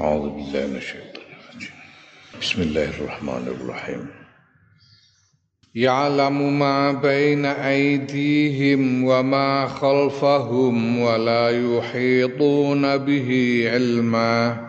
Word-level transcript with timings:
أعوذ 0.00 0.30
بالله 0.30 0.66
من 0.66 0.76
الشيطان 0.76 1.22
الرجيم. 1.50 1.70
بسم 2.40 2.62
الله 2.62 2.84
الرحمن 2.84 3.48
الرحيم. 3.48 4.06
يعلم 5.74 6.58
ما 6.58 6.92
بين 6.92 7.44
أيديهم 7.44 9.04
وما 9.04 9.66
خلفهم 9.66 10.98
ولا 10.98 11.76
يحيطون 11.76 12.96
به 12.96 13.30
علما. 13.72 14.68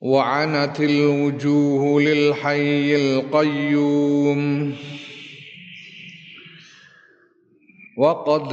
وعنت 0.00 0.80
الوجوه 0.80 2.02
للحي 2.02 2.96
القيوم. 2.96 4.76
وقد 7.96 8.52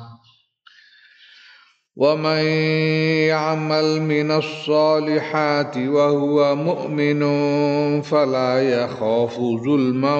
ومن 1.95 2.43
يعمل 3.27 4.01
من 4.01 4.31
الصالحات 4.31 5.77
وهو 5.77 6.55
مؤمن 6.55 7.21
فلا 8.01 8.83
يخاف 8.83 9.39
ظلما 9.39 10.15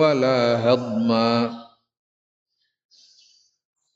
ولا 0.00 0.72
هضما. 0.72 1.62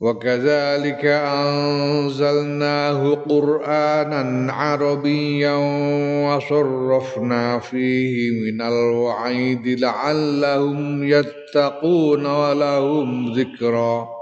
وكذلك 0.01 1.05
أنزلناه 1.05 3.15
قرآنا 3.15 4.53
عربيا 4.53 5.55
وصرفنا 6.27 7.59
فيه 7.59 8.31
من 8.31 8.63
الوعيد 8.63 9.81
لعلهم 9.81 11.05
يتقون 11.05 12.27
ولهم 12.27 13.33
ذكرًا. 13.33 14.16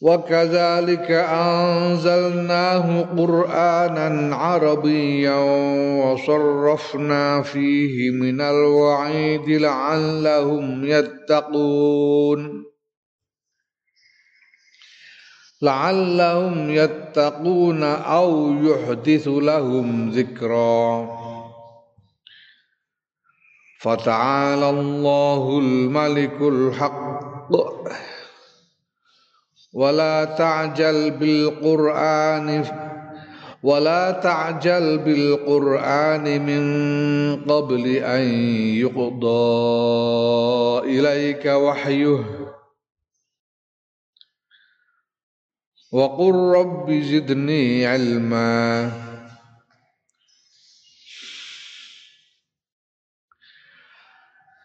وكذلك 0.00 1.10
أنزلناه 1.10 3.02
قرآنا 3.02 4.36
عربيا 4.36 5.38
وصرفنا 6.04 7.42
فيه 7.42 8.10
من 8.10 8.40
الوعيد 8.40 9.48
لعلهم 9.48 10.84
يتقون. 10.84 12.64
لعلهم 15.62 16.70
يتقون 16.70 17.82
أو 17.82 18.52
يحدث 18.52 19.28
لهم 19.28 20.10
ذكرا. 20.10 21.08
فتعالى 23.80 24.70
الله 24.70 25.58
الملك 25.58 26.40
الحق. 26.40 27.50
ولا 29.72 30.24
تعجل 30.24 31.10
بالقرآن 31.10 32.64
ولا 33.62 34.10
تعجل 34.10 34.98
بالقرآن 34.98 36.46
من 36.46 36.64
قبل 37.44 37.86
أن 37.86 38.22
يقضى 38.80 39.38
إليك 40.98 41.46
وحيه. 41.46 42.24
وقل 45.92 46.34
رب 46.34 46.92
زدني 46.92 47.86
علما. 47.86 49.09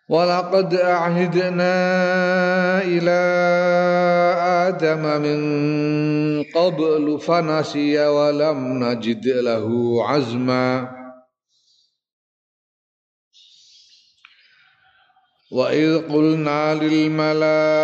ولقد 0.09 0.73
أعهدنا 0.73 1.73
إلى 2.81 3.21
آدم 4.67 5.21
من 5.21 5.39
قبل 6.43 7.19
فنسي 7.19 8.07
ولم 8.07 8.83
نجد 8.83 9.27
له 9.27 9.97
عزما 10.07 10.95
وإذ 15.51 15.97
قلنا 15.97 16.73
للملائكة 16.73 17.79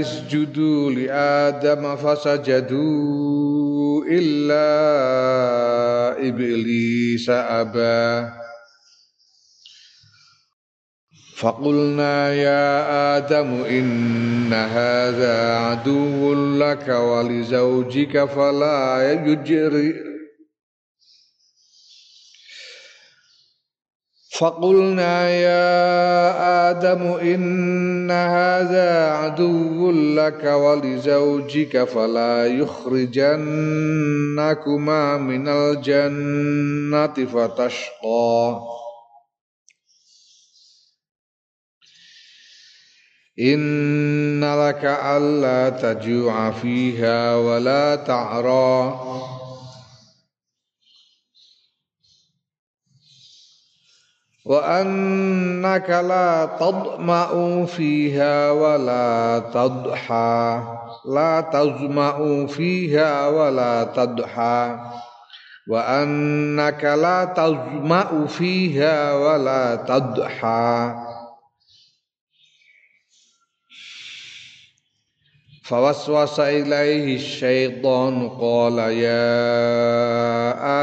اسجدوا 0.00 0.90
لآدم 0.90 1.96
فسجدوا 1.96 3.24
إلا 4.10 4.68
إبليس 6.28 7.30
أبى 7.30 8.45
فقلنا 11.36 12.32
يا 12.34 13.16
آدم 13.16 13.64
إن 13.64 14.52
هذا 14.52 15.56
عدو 15.56 16.34
لك 16.58 16.88
ولزوجك 16.88 18.24
فلا 18.24 19.12
يجري 19.12 19.94
فقلنا 24.38 25.30
يا 25.30 26.70
آدم 26.70 27.02
إن 27.02 28.10
هذا 28.10 29.10
عدو 29.10 29.90
لك 29.90 30.44
ولزوجك 30.44 31.84
فلا 31.84 32.46
يخرجنكما 32.46 33.16
من 35.16 35.48
الجنة 35.48 37.26
فتشقى. 37.26 38.60
إن 43.40 44.40
لك 44.40 44.84
ألا 44.84 45.68
تجوع 45.68 46.50
فيها 46.50 47.36
ولا 47.36 47.96
تعرى. 47.96 49.00
وأنك 54.44 55.90
لا 55.90 56.46
تظمأ 56.60 57.64
فيها 57.66 58.50
ولا 58.50 59.38
تضحى. 59.38 60.62
لا 61.04 61.40
تظمأ 61.40 62.46
فيها 62.46 63.28
ولا 63.28 63.84
تضحى. 63.84 64.78
وأنك 65.68 66.84
لا 66.84 67.24
تظمأ 67.24 68.26
فيها 68.26 69.14
ولا 69.14 69.74
تضحى. 69.74 71.05
فوسوس 75.68 76.40
إليه 76.40 77.14
الشيطان 77.16 78.28
قال 78.28 78.78
يا 78.78 79.26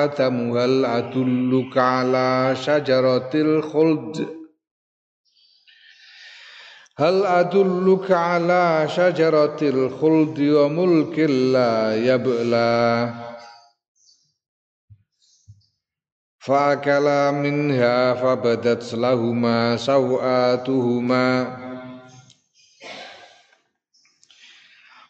آدم 0.03 0.57
هل 0.57 0.85
أدلك 0.85 1.77
على 1.77 2.55
شجرة 2.55 3.29
الخلد؟ 3.35 4.27
هل 6.97 7.25
أدلك 7.25 8.11
على 8.11 8.87
شجرة 8.87 9.57
الخلد 9.61 10.39
وملك 10.39 11.19
لا 11.19 11.95
يبلى؟ 11.95 13.13
فأكلا 16.39 17.31
منها 17.31 18.13
فبدت 18.13 18.93
لهما 18.93 19.77
سوآتهما. 19.77 21.62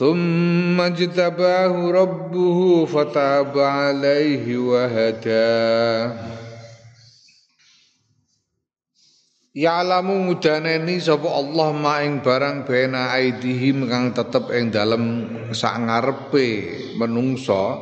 ثم 0.00 0.80
اجتباه 0.80 1.72
ربه 1.90 2.58
فتاب 2.84 3.58
عليه 3.58 4.44
وهدى 4.56 5.56
Ya'lamu 9.56 10.28
mudaneni 10.28 11.00
sapa 11.00 11.32
Allah 11.32 11.72
ma 11.72 12.04
ing 12.04 12.20
barang 12.20 12.68
bena 12.68 13.08
aidihim 13.16 13.88
kang 13.88 14.12
tetep 14.12 14.52
ing 14.52 14.68
dalem 14.68 15.04
sak 15.56 15.80
ngarepe 15.80 16.76
menungso 17.00 17.80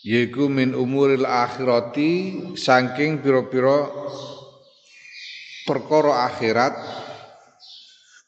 yaiku 0.00 0.48
min 0.48 0.72
umuril 0.72 1.28
akhirati 1.28 2.12
saking 2.56 3.20
pira-pira 3.20 3.92
perkara 5.68 6.24
akhirat 6.32 6.72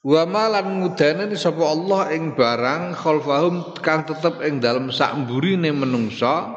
wa 0.02 0.26
malan 0.26 0.82
ngudaneni 0.82 1.38
sapa 1.38 1.62
Allah 1.62 2.10
ing 2.18 2.34
barang 2.34 2.98
khalfahum 2.98 3.78
kang 3.86 4.02
tetep 4.02 4.42
ing 4.42 4.58
dalem 4.58 4.90
sak 4.90 5.14
mburine 5.14 5.70
menungsa 5.70 6.50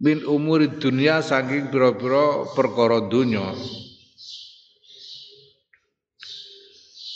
min 0.00 0.20
umuri 0.28 0.68
dunia 0.68 1.24
saking 1.24 1.72
pira-pira 1.72 2.44
perkara 2.52 3.08
dunya 3.08 3.56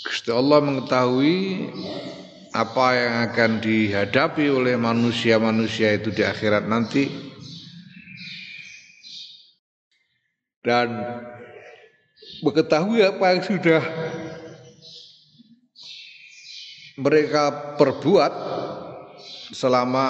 Gusti 0.05 0.33
Allah 0.33 0.65
mengetahui 0.65 1.69
apa 2.55 2.87
yang 2.95 3.15
akan 3.29 3.51
dihadapi 3.59 4.47
oleh 4.47 4.79
manusia-manusia 4.79 5.91
itu 5.91 6.15
di 6.15 6.23
akhirat 6.23 6.71
nanti. 6.71 7.11
Dan 10.63 10.97
mengetahui 12.47 13.05
apa 13.05 13.25
yang 13.35 13.43
sudah 13.43 13.83
mereka 16.95 17.75
perbuat 17.75 18.33
selama 19.51 20.07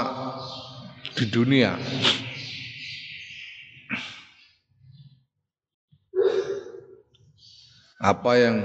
di 1.17 1.25
dunia. 1.29 1.77
Apa 8.05 8.33
yang 8.37 8.57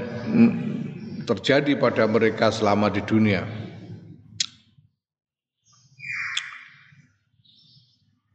terjadi 1.24 1.80
pada 1.80 2.04
mereka 2.12 2.52
selama 2.52 2.92
di 2.92 3.00
dunia. 3.00 3.48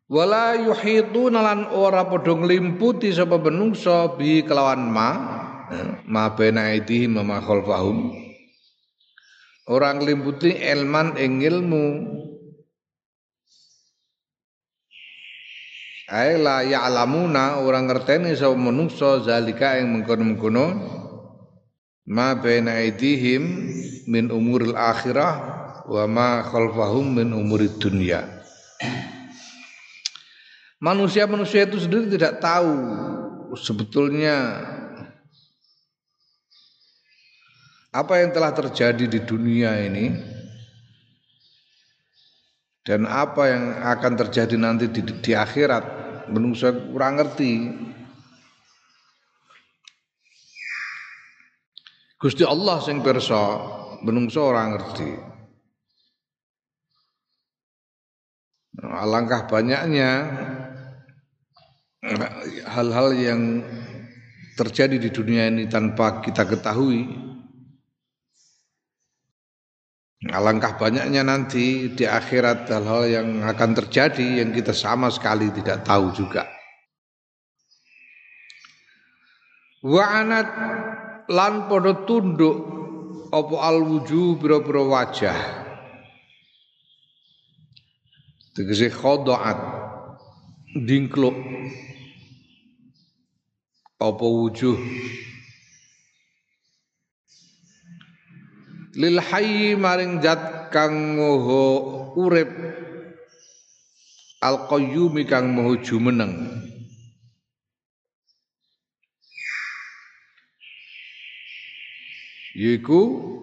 Wala 0.09 0.57
yuhituna 0.57 1.43
lan 1.43 1.61
ora 1.75 2.07
padha 2.09 2.39
nglimputi 2.39 3.11
sapa 3.11 3.37
menungso 3.37 4.15
bi 4.17 4.47
kelawan 4.47 4.87
ma 4.89 5.11
ma 6.07 6.31
baina 6.31 6.71
aidihim 6.71 7.19
ma 7.19 7.43
khalfahum 7.43 8.24
Orang 9.65 10.05
limputi 10.05 10.53
elman 10.53 11.17
ing 11.17 11.41
ilmu. 11.41 11.87
Ae 16.05 16.37
la 16.37 16.61
ya'lamuna 16.61 17.65
orang 17.65 17.89
ngerteni 17.89 18.37
sapa 18.37 18.53
menungso 18.53 19.25
zalika 19.25 19.81
ing 19.81 19.89
mengkono-mengkono 19.89 20.67
ma 22.13 22.37
baina 22.37 22.77
aidihim 22.77 23.73
min 24.05 24.29
umuril 24.29 24.77
akhirah 24.77 25.33
wa 25.89 26.05
ma 26.05 26.45
khalfahum 26.45 27.25
min 27.25 27.33
umurid 27.33 27.81
dunya. 27.81 28.21
Manusia-manusia 30.77 31.65
itu 31.65 31.81
sendiri 31.81 32.13
tidak 32.21 32.45
tahu 32.45 32.77
sebetulnya 33.57 34.61
apa 37.95 38.19
yang 38.19 38.35
telah 38.35 38.51
terjadi 38.51 39.07
di 39.07 39.21
dunia 39.23 39.79
ini 39.87 40.11
dan 42.83 43.07
apa 43.07 43.43
yang 43.49 43.65
akan 43.81 44.13
terjadi 44.19 44.59
nanti 44.59 44.91
di, 44.91 45.01
di 45.01 45.33
akhirat 45.33 46.05
menungso 46.29 46.75
kurang 46.91 47.23
ngerti. 47.23 47.53
Gusti 52.19 52.43
Allah 52.45 52.83
sing 52.83 52.99
pirsa 53.01 53.41
menungso 54.03 54.43
ora 54.43 54.69
ngerti. 54.75 55.11
Alangkah 58.85 59.47
banyaknya 59.49 60.11
hal-hal 62.69 63.09
yang 63.17 63.41
terjadi 64.61 64.99
di 64.99 65.09
dunia 65.09 65.49
ini 65.49 65.65
tanpa 65.71 66.21
kita 66.21 66.45
ketahui 66.45 67.24
Alangkah 70.33 70.81
banyaknya 70.81 71.21
nanti 71.21 71.93
di 71.93 72.09
akhirat 72.09 72.65
hal-hal 72.73 73.05
yang 73.05 73.29
akan 73.45 73.71
terjadi 73.77 74.41
yang 74.41 74.57
kita 74.57 74.73
sama 74.73 75.13
sekali 75.13 75.53
tidak 75.53 75.85
tahu 75.85 76.17
juga. 76.17 76.49
Wa 79.85 80.05
anat 80.25 80.49
lan 81.29 81.69
padha 81.69 82.09
tunduk 82.09 82.57
apa 83.29 83.57
al 83.69 83.85
wujuh 83.85 84.41
bira-bira 84.41 84.81
wajah. 84.81 85.39
Tegese 88.57 88.89
khodaat 88.89 89.61
dingkluk 90.73 91.37
apa 94.01 94.25
wujuh 94.25 94.79
lil 98.95 99.19
hayyi 99.19 99.75
maring 99.75 100.23
zat 100.23 100.71
kang 100.71 101.19
moho 101.19 102.15
urip. 102.15 102.51
Al 104.45 104.69
qayyumi 104.71 105.25
kang 105.25 105.51
moho 105.51 105.81
jumeneng. 105.81 106.35
Yiku 112.55 113.01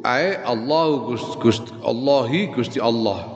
ae 0.07 0.39
Allah 0.39 1.11
Gusti 1.35 1.71
Allahi 1.83 2.47
Gusti 2.55 2.79
Allah. 2.79 3.27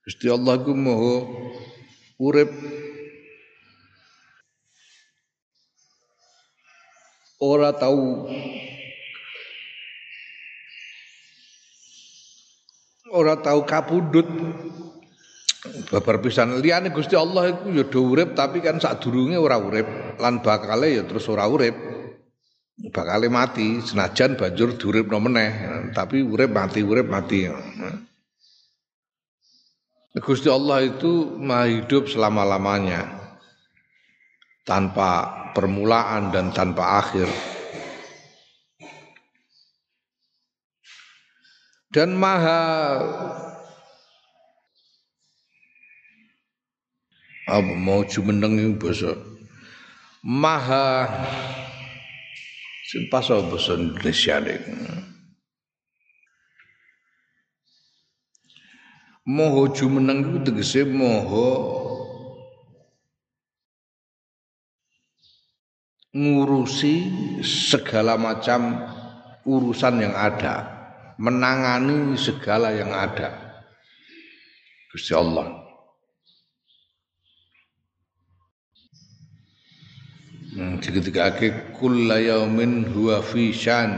Gusti 0.00 0.32
Allah 0.32 0.54
ku 0.64 0.72
moho 0.72 1.28
urip. 2.16 2.48
Ora 7.40 7.72
tahu 7.72 8.28
ora 13.10 13.38
tahu 13.38 13.66
kapundut 13.66 14.26
babar 15.90 16.22
pisan. 16.22 16.56
Liyane 16.62 16.94
Gusti 16.94 17.18
Allah 17.18 17.52
iku 17.52 17.68
ya 17.74 17.84
do 17.84 18.00
urip 18.06 18.32
tapi 18.32 18.62
kan 18.64 18.80
sadurunge 18.80 19.36
ora 19.36 19.58
urip. 19.60 20.16
Lan 20.16 20.40
bakale 20.40 20.96
ya 20.96 21.02
terus 21.04 21.26
ora 21.28 21.44
urip. 21.50 21.74
Bakale 22.80 23.28
mati. 23.28 23.82
Senajan 23.82 24.38
banjur 24.40 24.78
diuripno 24.78 25.20
meneh. 25.20 25.50
Tapi 25.92 26.24
urip 26.24 26.50
mati 26.50 26.80
urip 26.80 27.06
mati. 27.10 27.50
Gusti 30.10 30.50
Allah 30.50 30.90
itu 30.90 31.38
maha 31.38 31.70
hidup 31.70 32.10
selama-lamanya. 32.10 33.20
Tanpa 34.66 35.38
permulaan 35.50 36.30
dan 36.30 36.54
tanpa 36.54 37.02
akhir 37.02 37.26
dan 41.90 42.14
maha 42.14 43.02
apa 47.50 47.72
mau 47.74 48.06
jumeneng 48.06 48.78
bahasa 48.78 49.18
maha 50.22 51.10
sing 52.86 53.10
pas 53.10 53.26
bahasa 53.26 53.74
Indonesia 53.74 54.38
Moho 59.30 59.70
jumeneng 59.70 60.26
itu 60.26 60.38
tegese 60.42 60.82
moho 60.82 61.50
ngurusi 66.10 66.94
segala 67.46 68.18
macam 68.18 68.74
urusan 69.46 70.02
yang 70.02 70.14
ada 70.16 70.79
menangani 71.20 72.16
segala 72.16 72.72
yang 72.72 72.96
ada. 72.96 73.36
Gusti 74.88 75.12
Allah. 75.12 75.68
Hmm, 80.50 80.82
ake 80.82 81.76
kulla 81.78 82.18
yaumin 82.18 82.88
huwa 82.90 83.22
fi 83.22 83.54
syan. 83.54 83.94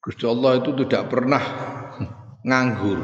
Gusti 0.00 0.24
Allah 0.26 0.58
itu 0.58 0.74
tidak 0.82 1.12
pernah 1.12 1.44
nganggur. 2.48 2.98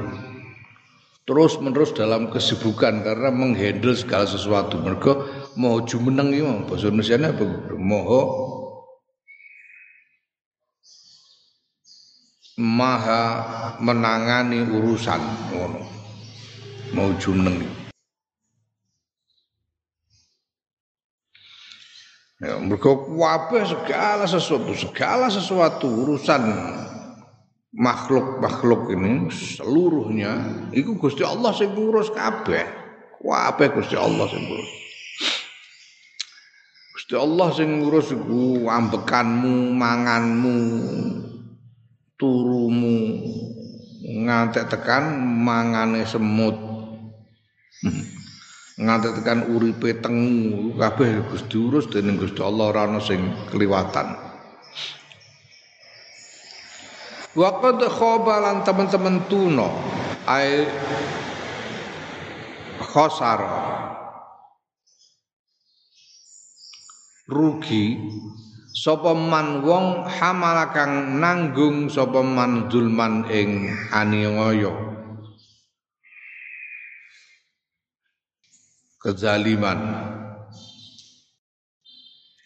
Terus 1.27 1.59
menerus 1.59 1.91
dalam 1.91 2.31
kesibukan 2.31 3.03
karena 3.03 3.31
menghandle 3.31 3.95
segala 3.95 4.27
sesuatu. 4.27 4.79
Mereka 4.79 5.13
mau 5.59 5.83
jumeneng 5.83 6.31
iki 6.31 6.43
bahasa 6.67 6.87
Indonesia 6.91 7.19
apa? 7.19 7.45
Moho 7.75 8.46
maha 12.57 13.77
menangani 13.85 14.65
urusan 14.65 15.21
ngono 15.53 15.85
mau 16.97 17.13
jumeneng 17.21 17.87
Ya, 22.37 22.61
mergo 22.61 23.17
kabeh 23.17 23.65
segala 23.65 24.29
sesuatu, 24.29 24.77
segala 24.77 25.33
sesuatu 25.33 25.89
urusan 25.89 26.45
makhluk-makhluk 27.73 28.93
ini 28.93 29.33
seluruhnya 29.33 30.45
itu 30.77 31.01
Gusti 31.01 31.25
Allah 31.25 31.57
sing 31.57 31.73
ngurus 31.73 32.13
kabeh. 32.13 32.69
Kabeh 33.25 33.69
Gusti 33.73 33.97
Allah 33.97 34.29
sing 34.29 34.45
ngurus. 34.53 34.71
Gusti 36.93 37.15
Allah 37.17 37.49
sing 37.57 37.69
ngurus 37.81 38.13
iku 38.13 38.69
ambekanmu, 38.69 39.73
manganmu, 39.73 40.61
turumu, 42.17 43.23
ngantek 44.05 44.69
tekan 44.73 45.17
mangane 45.21 46.05
semut. 46.09 46.57
Hmm. 47.85 48.17
Nganti 48.77 49.09
tekan 49.21 49.49
uripe 49.57 49.97
tengu. 50.05 50.77
Kabeh 50.77 51.25
Gusti 51.33 51.57
urus 51.57 51.89
dening 51.89 52.21
Gusti 52.21 52.45
Allah 52.45 52.69
ora 52.69 52.85
ana 52.85 53.01
sing 53.01 53.33
kliwatan. 53.49 54.13
Wa 57.37 57.51
qad 57.61 57.81
khaba 57.85 58.35
lan 58.41 58.65
teman-teman 58.65 59.25
tuno 59.29 59.69
ai 60.29 60.69
khosar. 62.81 63.41
Rugi 67.27 67.99
sapa 68.77 69.17
man 69.17 69.65
wong 69.65 70.05
hamalakang 70.05 71.17
nanggung 71.17 71.89
sapa 71.89 72.21
man 72.21 72.69
zulman 72.69 73.25
ing 73.33 73.73
aniaya 73.89 74.97
kezaliman. 79.01 79.81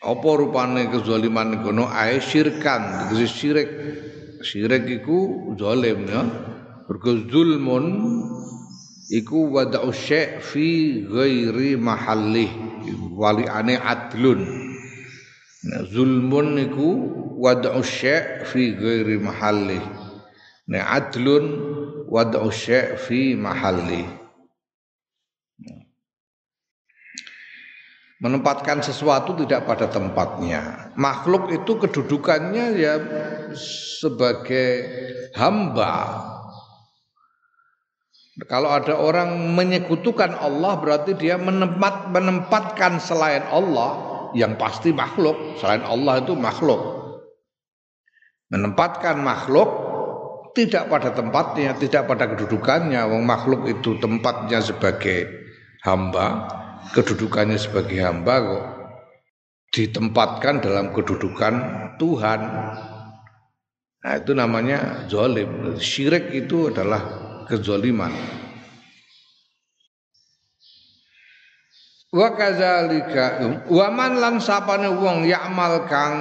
Apa 0.00 0.28
rupane 0.38 0.86
kezaliman 0.86 1.66
kono 1.66 1.90
ae 1.90 2.22
syirkan. 2.22 3.10
Tegese 3.10 3.26
syirik. 3.26 3.70
Syirik 4.40 4.84
iku 5.02 5.52
zalim 5.58 6.08
ya. 6.08 6.22
Mergo 6.88 7.12
zulmun 7.28 7.84
iku 9.12 9.50
wada'u 9.52 9.92
syai' 9.92 10.40
fi 10.40 11.00
ghairi 11.04 11.76
wali 13.20 13.44
ane 13.46 13.74
adlun 13.76 14.40
nah, 15.66 15.82
zulmun 15.84 16.56
iku 16.60 16.88
wada'u 17.40 17.80
syai' 17.84 18.46
fi 18.48 18.72
ghairi 18.76 19.20
mahallih 19.20 19.82
nah 20.70 20.96
adlun 20.96 21.44
wada'u 22.08 22.48
syai' 22.48 22.96
fi 22.96 23.34
mahallih 23.36 24.20
menempatkan 28.20 28.84
sesuatu 28.84 29.32
tidak 29.32 29.64
pada 29.64 29.88
tempatnya. 29.88 30.92
Makhluk 30.94 31.48
itu 31.50 31.80
kedudukannya 31.80 32.76
ya 32.76 32.94
sebagai 33.56 34.70
hamba. 35.34 36.28
Kalau 38.48 38.72
ada 38.72 38.96
orang 38.96 39.52
menyekutukan 39.52 40.32
Allah 40.36 40.80
berarti 40.80 41.12
dia 41.16 41.36
menempat 41.36 42.08
menempatkan 42.08 42.96
selain 43.00 43.44
Allah 43.52 44.09
yang 44.36 44.58
pasti 44.60 44.94
makhluk, 44.94 45.58
selain 45.58 45.82
Allah 45.82 46.22
itu 46.22 46.34
makhluk. 46.38 46.80
Menempatkan 48.50 49.22
makhluk 49.22 49.70
tidak 50.58 50.90
pada 50.90 51.14
tempatnya, 51.14 51.78
tidak 51.78 52.10
pada 52.10 52.26
kedudukannya. 52.26 52.98
Wong 53.06 53.22
makhluk 53.22 53.70
itu 53.70 53.94
tempatnya 54.02 54.58
sebagai 54.58 55.30
hamba, 55.86 56.50
kedudukannya 56.90 57.56
sebagai 57.56 58.02
hamba 58.02 58.34
kok 58.42 58.64
ditempatkan 59.70 60.58
dalam 60.58 60.90
kedudukan 60.90 61.54
Tuhan. 61.96 62.40
Nah 64.00 64.14
itu 64.18 64.32
namanya 64.34 65.06
zolim. 65.06 65.78
Syirik 65.78 66.34
itu 66.34 66.74
adalah 66.74 67.00
kezoliman. 67.46 68.10
Wa 72.10 72.34
kadzalika 72.34 73.38
wa 73.70 73.86
man 73.94 74.18
lan 74.18 74.42
sapane 74.42 74.90
wong 74.90 75.30
ya'mal 75.30 75.86
kang 75.86 76.18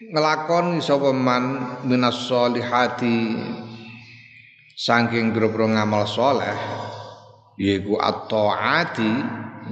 ngelakoni 0.00 0.80
sapa 0.80 1.12
man 1.12 1.76
minas 1.84 2.24
solihati 2.24 3.36
saking 4.72 5.36
ngamal 5.36 6.08
soleh 6.08 6.56
yaiku 7.60 8.00
at-taati 8.00 9.12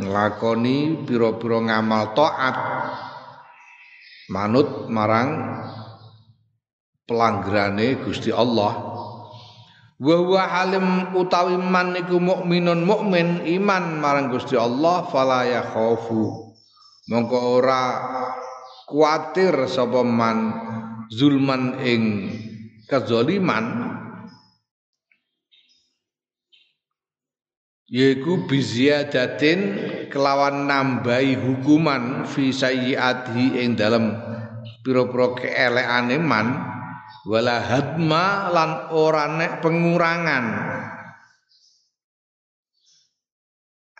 nglakoni 0.05 1.01
pira-pira 1.09 1.59
ngamal 1.73 2.13
taat. 2.13 2.57
Manut 4.29 4.89
marang 4.93 5.33
pelanggarane 7.09 8.01
Gusti 8.05 8.29
Allah 8.33 8.92
wa 10.03 10.15
huwa 10.19 10.43
halim 10.51 11.15
utawi 11.15 11.55
man 11.55 11.95
iku 11.95 12.19
mukminun 12.19 12.83
mukmin 12.83 13.47
iman 13.47 14.03
marang 14.03 14.35
Gusti 14.35 14.59
Allah 14.59 15.07
fala 15.07 15.47
yakhafu 15.47 16.51
mongko 17.07 17.39
ora 17.63 17.83
kuatir 18.91 19.55
sapa 19.71 20.03
man 20.03 20.59
zulman 21.07 21.79
ing 21.87 22.03
kezaliman 22.91 23.95
yaiku 27.87 28.51
biziyadatin 28.51 29.61
kelawan 30.11 30.67
nambahi 30.67 31.39
hukuman 31.39 32.27
fi 32.27 32.51
sayyiati 32.51 33.55
ing 33.63 33.79
dalam 33.79 34.19
pira-pira 34.83 35.39
keelekane 35.39 36.19
man 36.19 36.47
wala 37.23 37.63
hadma 37.63 38.51
lan 38.51 38.71
ora 38.91 39.31
nek 39.31 39.63
pengurangan 39.63 40.45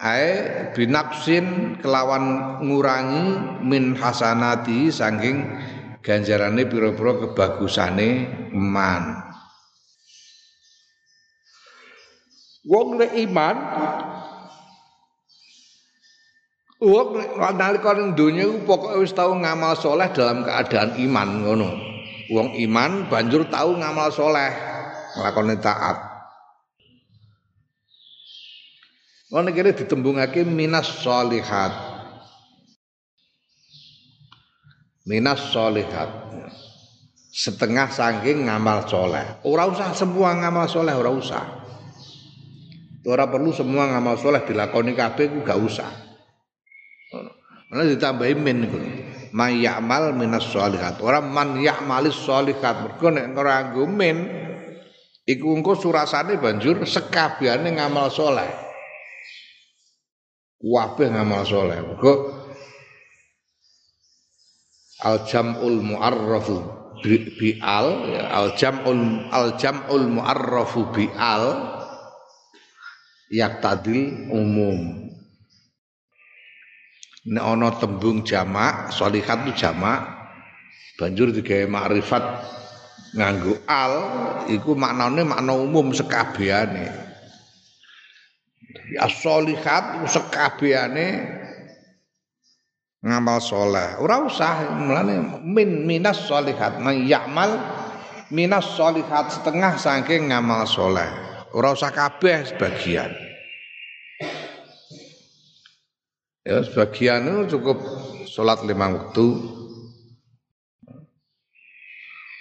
ae 0.03 0.31
binaksin 0.75 1.79
kelawan 1.79 2.59
ngurangi 2.67 3.27
min 3.63 3.95
hasanati 3.95 4.91
saking 4.91 5.47
ganjarane 6.03 6.67
pira-pira 6.67 7.23
kebagusane 7.27 8.11
man 8.51 9.31
Wong 12.63 12.95
nek 12.95 13.11
iman 13.19 13.57
Wong 16.83 17.15
nalika 17.39 17.95
ning 17.95 18.19
donya 18.19 18.47
pokoke 18.67 19.07
wis 19.07 19.15
tau 19.15 19.39
ngamal 19.39 19.79
soleh 19.79 20.11
dalam 20.11 20.43
keadaan 20.43 20.99
iman 20.99 21.29
ngono. 21.47 21.92
Wong 22.33 22.57
iman 22.65 23.13
banjur 23.13 23.45
tau 23.53 23.77
ngamal 23.77 24.09
soleh, 24.09 24.53
nglakoni 25.21 25.61
taat. 25.61 26.13
Ngono 29.29 29.49
kene 29.53 29.77
ditembungake 29.77 30.45
minas 30.49 31.05
solihat. 31.05 31.73
Minas 35.05 35.53
solihat. 35.53 36.09
Setengah 37.33 37.89
saking 37.93 38.49
ngamal 38.49 38.89
soleh. 38.89 39.41
Ora 39.45 39.69
usah 39.69 39.93
semua 39.93 40.37
ngamal 40.37 40.69
soleh, 40.69 40.93
ora 40.97 41.13
usah. 41.13 41.45
Ora 43.09 43.29
perlu 43.29 43.53
semua 43.57 43.89
ngamal 43.89 44.21
soleh 44.21 44.45
dilakoni 44.45 44.93
kabeh 44.97 45.43
gak 45.45 45.59
usah. 45.61 45.91
Mana 47.73 47.89
ditambahi 47.89 48.35
min. 48.37 48.59
Man 49.33 49.57
ya'mal 49.61 50.13
minas 50.13 50.45
sholihat. 50.53 51.01
Ora 51.01 51.25
man 51.25 51.57
ya'malis 51.57 52.17
sholihat. 52.21 52.85
Mergo 52.85 53.09
nek 53.09 53.33
ora 53.33 53.73
nggo 53.73 53.85
min 53.89 54.17
iku 55.25 55.57
engko 55.57 55.73
surasane 55.73 56.37
banjur 56.37 56.85
sekabehane 56.85 57.73
ngamal 57.73 58.13
soleh. 58.13 58.53
Kabeh 60.61 61.09
ngamal 61.11 61.43
soleh. 61.49 61.81
Mergo 61.81 62.13
al 65.03 65.27
jamul 65.27 65.83
muarrafu 65.83 66.63
bi 67.03 67.59
al 67.59 68.07
ya, 68.07 68.23
al 68.31 68.55
jamul 68.55 69.27
al 69.35 69.59
jamul 69.59 70.07
muarrafu 70.07 70.95
bi 70.95 71.11
al 71.19 71.45
yak 73.27 73.59
tadil 73.59 74.31
umum 74.31 75.11
nek 77.23 77.45
ana 77.45 77.69
tembung 77.79 78.27
jamak 78.27 78.91
sholihat 78.91 79.47
itu 79.47 79.67
jamak. 79.67 80.03
Banjur 80.99 81.33
digawe 81.33 81.67
makrifat 81.67 82.25
nganggo 83.17 83.59
al 83.67 83.95
iku 84.51 84.77
maknane 84.77 85.23
makna 85.27 85.55
umum 85.55 85.95
sekabehane. 85.95 86.91
Ya 88.93 89.07
sholihat 89.09 90.05
sekabehane 90.07 91.41
ngamal 93.03 93.39
soleh. 93.43 93.99
Ora 93.99 94.23
usah 94.23 94.79
mulane 94.79 95.43
min 95.43 95.87
minas 95.87 96.27
sholihat. 96.29 96.79
Man 96.79 97.07
ya'mal 97.09 97.59
minas 98.31 98.79
sholihat 98.79 99.33
setengah 99.33 99.79
saking 99.79 100.31
ngamal 100.31 100.67
soleh. 100.69 101.09
Ora 101.53 101.75
usah 101.75 101.93
kabeh 101.93 102.49
sebagian. 102.49 103.22
Ya 106.43 106.59
sebagian 106.67 107.23
itu 107.23 107.59
cukup 107.59 107.79
salat 108.27 108.67
lima 108.67 108.91
waktu. 108.91 109.27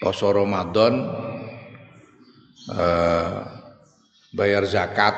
Poso 0.02 0.34
Ramadan 0.34 1.06
eh, 2.74 3.38
bayar 4.34 4.66
zakat. 4.66 5.14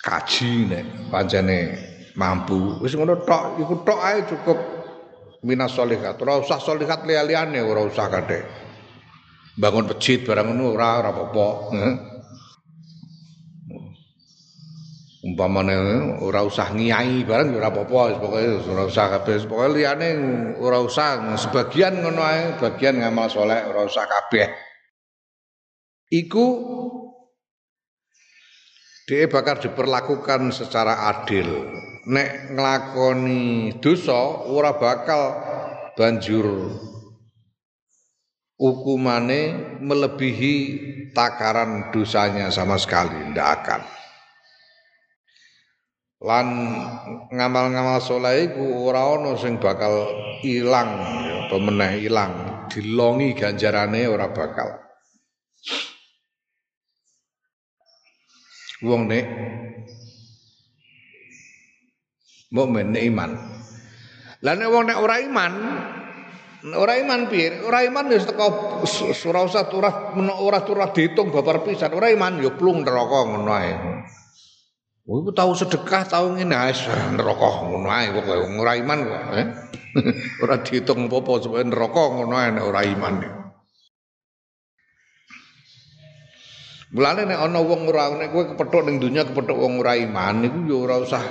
Kaji 0.00 0.50
nek 0.66 0.84
pancene 1.14 1.58
mampu. 2.18 2.82
Wis 2.82 2.98
ngono 2.98 3.22
tok 3.22 3.62
iku 3.62 3.74
tok 3.86 4.00
ae 4.02 4.18
cukup. 4.26 4.58
Minas 5.40 5.72
solihat 5.72 6.20
ora 6.20 6.36
usah 6.36 6.60
solihat 6.60 7.08
liya-liyane 7.08 7.64
ora 7.64 7.80
usah 7.80 8.12
kadhe 8.12 8.44
bangun 9.56 9.88
masjid 9.88 10.20
barang 10.20 10.52
ngono 10.52 10.76
ora 10.76 11.00
ora 11.00 11.10
apa-apa 11.16 11.48
umpamane 15.20 15.76
ora 16.24 16.40
usah 16.40 16.72
ngiyai 16.72 17.28
barang 17.28 17.52
ora 17.52 17.68
apa-apa 17.68 18.16
pokoke 18.16 18.64
ora 18.64 18.88
usah 18.88 19.06
kabeh 19.20 19.44
pokoke 19.44 19.76
liyane 19.76 20.08
ora 20.56 20.80
usah 20.80 21.36
sebagian 21.36 22.00
ngono 22.00 22.24
ae 22.24 22.56
bagian 22.56 23.04
ngamal 23.04 23.28
soleh 23.28 23.68
ora 23.68 23.84
usah 23.84 24.08
kabeh 24.08 24.48
iku 26.08 26.46
dia 29.10 29.26
bakal 29.26 29.58
diperlakukan 29.58 30.54
secara 30.54 31.10
adil. 31.10 31.50
Nek 32.06 32.54
nglakoni 32.54 33.74
dosa 33.82 34.46
ora 34.46 34.78
bakal 34.78 35.34
banjur 35.98 36.70
hukumane 38.54 39.74
melebihi 39.82 40.54
takaran 41.10 41.90
dosanya 41.90 42.54
sama 42.54 42.78
sekali, 42.78 43.34
ndak 43.34 43.48
akan. 43.58 43.99
Lan 46.20 46.46
ngamal-ngamal 47.32 47.96
soleh 48.04 48.52
iku 48.52 48.92
ora 48.92 49.08
ana 49.08 49.40
sing 49.40 49.56
bakal 49.56 50.04
ilang 50.44 51.00
ya, 51.24 51.36
pemeneh 51.48 52.04
ilang, 52.04 52.32
dilongi 52.68 53.32
ganjarane 53.32 54.04
ora 54.04 54.28
bakal. 54.28 54.90
wong 58.80 59.12
nek 59.12 59.24
mukmin 62.52 62.96
iman. 62.96 63.30
Lah 64.40 64.54
nek 64.56 64.68
wong 64.72 64.84
nek 64.88 64.98
ora 64.98 65.20
iman, 65.20 65.52
ora 66.72 66.96
iman 66.96 67.20
piye? 67.28 67.60
Ora 67.60 67.84
iman 67.84 68.08
wis 68.08 68.24
teko 68.24 68.80
ora 69.28 69.40
usah 69.44 69.68
ora 69.68 69.90
ora 70.16 70.58
ora 70.64 70.86
diitung 70.96 71.28
babar 71.28 71.60
pisan. 71.60 71.92
Ora 71.92 72.08
iman 72.08 72.40
ya 72.40 72.56
plung 72.56 72.80
neraka 72.80 73.18
ngono 73.28 73.52
ae. 73.52 73.72
Oh, 75.08 75.24
iku 75.24 75.32
tahu 75.32 75.56
sedekah, 75.56 76.04
tahu 76.04 76.36
ngene 76.36 76.52
wis 76.68 76.84
neraka 77.16 77.48
ngono 77.64 77.88
ae 77.88 78.12
ora 78.12 78.76
iman 78.76 78.98
kok, 79.00 79.22
eh. 79.32 79.46
ora 80.44 80.60
diitung 80.60 81.08
apa-apa 81.08 81.32
supaya 81.40 81.64
neraka 81.64 82.02
ngono 82.14 82.34
ae 82.36 82.48
nek 82.52 82.64
ora 82.68 82.80
iman. 82.84 83.14
Mulane 86.90 87.22
nek 87.22 87.38
ana 87.40 87.64
wong 87.64 87.88
ora 87.88 88.12
nek 88.12 88.28
kowe 88.28 88.44
kepethuk 88.52 88.82
ning 88.84 89.00
donya 89.00 89.24
kepethuk 89.24 89.56
wong 89.56 89.80
ora 89.80 89.96
iman 89.96 90.42
niku 90.42 90.58
ya 90.68 90.76
ora 90.84 91.00
usah 91.00 91.24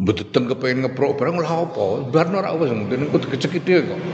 mbedeten 0.00 0.48
kepengin 0.48 0.86
ngeprok 0.86 1.20
barang 1.20 1.36
lha 1.36 1.56
apa? 1.68 2.08
Barno 2.08 2.40
ora 2.40 2.56
wis 2.56 2.72
mungkin 2.72 3.12
kudu 3.12 3.28
kecekit 3.28 3.66
kok. 3.66 4.00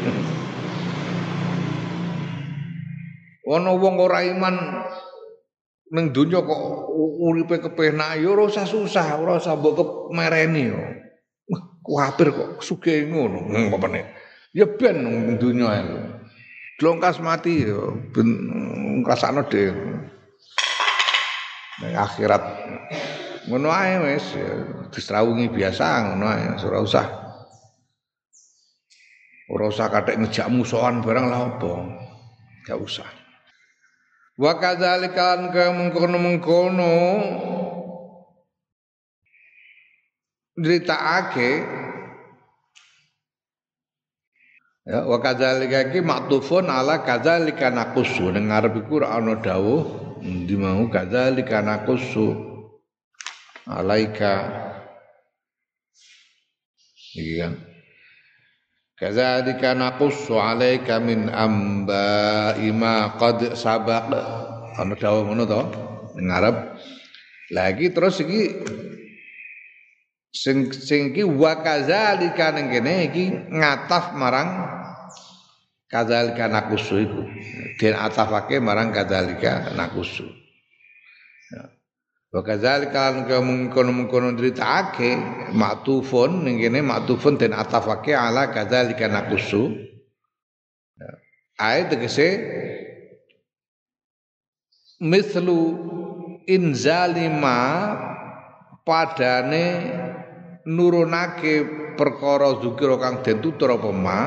Ana 3.46 3.78
wong 3.78 3.94
ora 4.02 4.26
iman 4.26 4.82
ning 5.94 6.10
donya 6.10 6.42
kok 6.42 6.62
uripe 7.22 7.62
kepenak 7.62 8.18
ya 8.18 8.32
ora 8.32 8.50
usah 8.50 8.66
susah, 8.66 9.22
ora 9.22 9.38
usah 9.38 9.54
mbok 9.54 10.10
mereni 10.10 10.72
yo. 10.72 10.80
Kuwatir 11.86 12.34
kok 12.34 12.64
sugih 12.64 13.06
ngono 13.06 13.46
ngopene. 13.46 14.02
Ya 14.50 14.66
ben 14.66 15.06
ning 15.06 15.38
donya 15.38 15.82
iku. 15.82 15.98
Dlongkas 16.82 17.22
mati 17.22 17.62
yo 17.62 17.94
ben 18.10 18.26
ngrasakno 19.06 19.46
dhewe. 19.46 20.02
Akhirat 21.94 22.42
ngono 23.46 23.70
ae 23.70 23.94
wis 24.02 24.26
ya, 24.34 24.50
disrawungi 24.90 25.46
biasa 25.52 25.86
ngono 26.10 26.26
ae 26.26 26.44
ora 26.66 26.78
usah 26.82 27.06
ora 29.46 29.70
usah 29.70 29.86
kathek 29.86 30.18
ngejak 30.18 30.50
musuhan 30.50 30.98
barang 30.98 31.30
lah 31.30 31.46
apa 31.46 31.72
gak 32.66 32.80
usah 32.82 33.06
wa 34.36 34.52
kadzalika 34.60 35.36
ka 35.52 35.64
mengkono-mengkono. 35.72 36.92
Ake 40.56 41.50
ya 44.88 45.04
wa 45.04 45.18
kadzalika 45.20 45.92
ki 45.92 46.00
maktufun 46.00 46.72
ala 46.72 47.04
kadzalika 47.04 47.68
naqusu 47.68 48.32
ning 48.32 48.48
ngarep 48.48 48.88
ana 49.04 49.36
dawuh 49.36 49.84
di 50.22 50.56
mau 50.56 50.88
kadzalika 50.88 51.60
naqussu 51.60 52.32
alaika. 53.68 54.64
Iki 57.16 57.34
kan 57.40 57.52
kadzalika 58.96 59.76
naqussu 59.76 60.40
alaika 60.40 60.96
min 60.98 61.28
amba 61.28 62.56
ima 62.56 63.14
qad 63.20 63.52
sabaq. 63.52 64.08
Ana 64.76 64.92
dawuh 64.92 65.24
ngono 65.24 65.44
to 65.48 65.60
ning 66.20 66.28
Arab 66.32 66.76
lagi 67.52 67.92
terus 67.92 68.20
iki 68.20 68.60
sing 70.32 70.68
sing 70.72 71.16
iki 71.16 71.24
wa 71.24 71.60
kadzalika 71.60 72.52
ning 72.52 72.68
kene 72.72 73.08
iki 73.08 73.24
ngataf 73.52 74.12
marang 74.16 74.48
kadzalika 75.88 76.48
nakusu 76.48 76.94
iku. 77.04 77.22
Den 77.76 77.96
atafake 77.96 78.60
marang 78.60 78.92
kadzalika 78.92 79.72
nakusu 79.76 80.24
ya. 81.52 81.72
Wa 82.36 82.44
kadzalika 82.44 83.16
mengkono-mengkono 83.16 84.36
critakake 84.36 85.16
maktufun 85.56 86.44
ning 86.44 86.60
kene 86.60 86.84
maktufun 86.84 87.40
den 87.40 87.56
atafake 87.56 88.12
ala 88.12 88.52
kadzalika 88.52 89.08
nakusu 89.08 89.72
ya. 91.00 91.08
ayat 91.56 91.96
tegese 91.96 92.28
mislu 95.00 95.60
inzalima 96.44 97.56
padane 98.84 99.66
nurunake 100.68 101.64
perkara 101.96 102.60
zikira 102.60 103.00
kang 103.00 103.24
den 103.24 103.40
tutur 103.40 103.80
apa 103.80 103.90
ma 103.96 104.20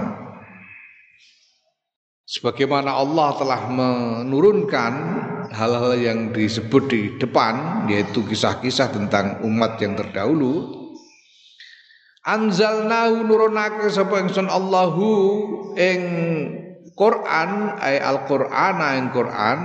sebagaimana 2.26 2.90
Allah 2.90 3.38
telah 3.38 3.62
menurunkan 3.70 4.94
hal-hal 5.54 5.94
yang 5.98 6.20
disebut 6.34 6.84
di 6.90 7.02
depan 7.18 7.86
yaitu 7.90 8.22
kisah-kisah 8.26 8.94
tentang 8.94 9.42
umat 9.46 9.82
yang 9.82 9.98
terdahulu. 9.98 10.78
Anzalnahu 12.26 13.26
nurunake 13.26 13.90
sapa 13.90 14.22
ingsun 14.22 14.52
Allahu 14.52 15.08
ing 15.80 16.02
Quran 16.94 17.80
ay 17.80 17.98
al-Qur'ana 17.98 18.88
ing 19.00 19.08
Quran. 19.16 19.60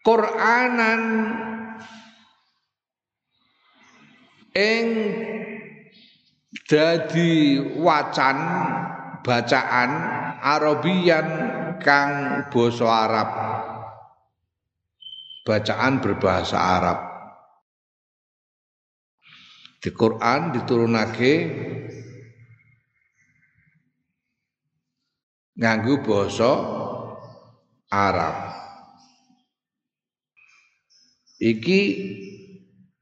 Qur'anan 0.00 1.02
ing 4.56 4.86
dadi 6.66 7.62
wacan 7.78 8.38
bacaan 9.22 9.90
Arabian 10.40 11.59
kang 11.80 12.46
basa 12.52 12.86
Arab. 12.86 13.28
Bacaan 15.42 15.98
berbahasa 15.98 16.58
Arab. 16.60 16.98
Di 19.80 19.90
Quran 19.96 20.52
diturunake 20.52 21.32
nganggo 25.56 26.04
basa 26.04 26.52
Arab. 27.88 28.36
Iki 31.40 31.80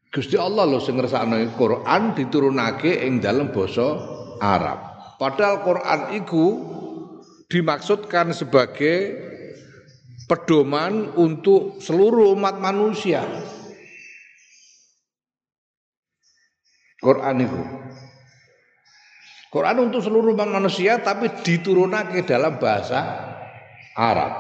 Gusti 0.09 0.39
Allah 0.39 0.65
lho 0.65 0.81
sing 0.81 0.97
ngersakno 0.97 1.37
Quran 1.59 2.15
diturunake 2.15 3.03
ing 3.05 3.19
dalam 3.19 3.51
basa 3.51 3.99
Arab. 4.39 4.79
Padahal 5.19 5.67
Quran 5.67 6.01
itu 6.15 6.45
dimaksudkan 7.49 8.37
sebagai 8.37 9.17
pedoman 10.29 11.17
untuk 11.17 11.81
seluruh 11.81 12.37
umat 12.37 12.61
manusia. 12.61 13.25
Quran 17.01 17.37
itu. 17.41 17.61
Quran 19.49 19.89
untuk 19.89 20.05
seluruh 20.05 20.37
umat 20.37 20.53
manusia 20.53 21.01
tapi 21.01 21.33
diturunake 21.41 22.29
dalam 22.29 22.61
bahasa 22.61 23.01
Arab. 23.97 24.33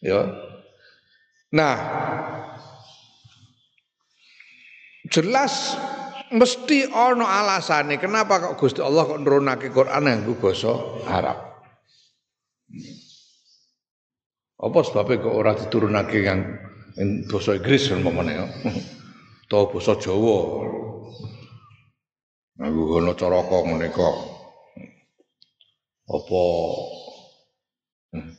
Ya. 0.00 0.24
Nah, 1.52 1.76
jelas 5.12 5.76
mesti 6.32 6.88
ono 6.88 7.24
alasane 7.24 7.96
kenapa 8.00 8.40
kok 8.40 8.56
Gusti 8.60 8.80
Allah 8.84 9.04
kok 9.04 9.20
nurunake 9.20 9.68
Quran 9.68 10.08
nganggo 10.08 10.36
basa 10.40 10.72
Arab. 11.08 11.47
Apa 14.58 14.78
sebabnya 14.82 15.22
kok 15.22 15.36
ora 15.38 15.52
diturunake 15.54 16.18
yang 16.26 16.40
basa 17.30 17.54
Inggris 17.54 17.94
umpamane 17.94 18.32
ya. 18.34 18.46
Atau 19.48 19.72
basa 19.72 19.96
Jawa. 19.96 20.66
Nganggo 22.58 22.82
ngono 22.90 23.12
caraka 23.16 23.58
kok. 23.94 24.16
Apa 26.08 26.42
hmm, 28.12 28.32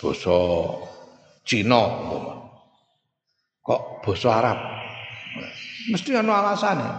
basa 0.00 0.38
Cina. 1.44 1.82
Kok 3.60 3.82
basa 4.06 4.28
Arab? 4.38 4.58
Mesti 5.90 6.10
ada 6.14 6.30
alasannya. 6.30 6.92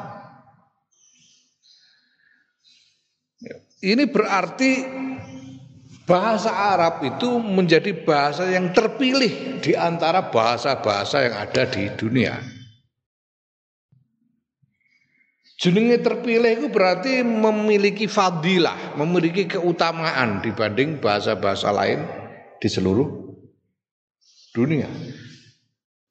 Ini 3.83 4.03
berarti 4.07 4.71
bahasa 6.03 6.51
Arab 6.51 7.03
itu 7.03 7.39
menjadi 7.39 7.95
bahasa 8.03 8.47
yang 8.51 8.75
terpilih 8.75 9.63
di 9.63 9.71
antara 9.75 10.27
bahasa-bahasa 10.27 11.23
yang 11.23 11.35
ada 11.39 11.63
di 11.67 11.87
dunia. 11.95 12.35
Jenenge 15.63 16.03
terpilih 16.03 16.59
itu 16.59 16.67
berarti 16.67 17.23
memiliki 17.23 18.11
fadilah, 18.11 18.99
memiliki 18.99 19.47
keutamaan 19.47 20.43
dibanding 20.43 20.99
bahasa-bahasa 20.99 21.71
lain 21.71 22.03
di 22.59 22.67
seluruh 22.67 23.07
dunia. 24.51 24.91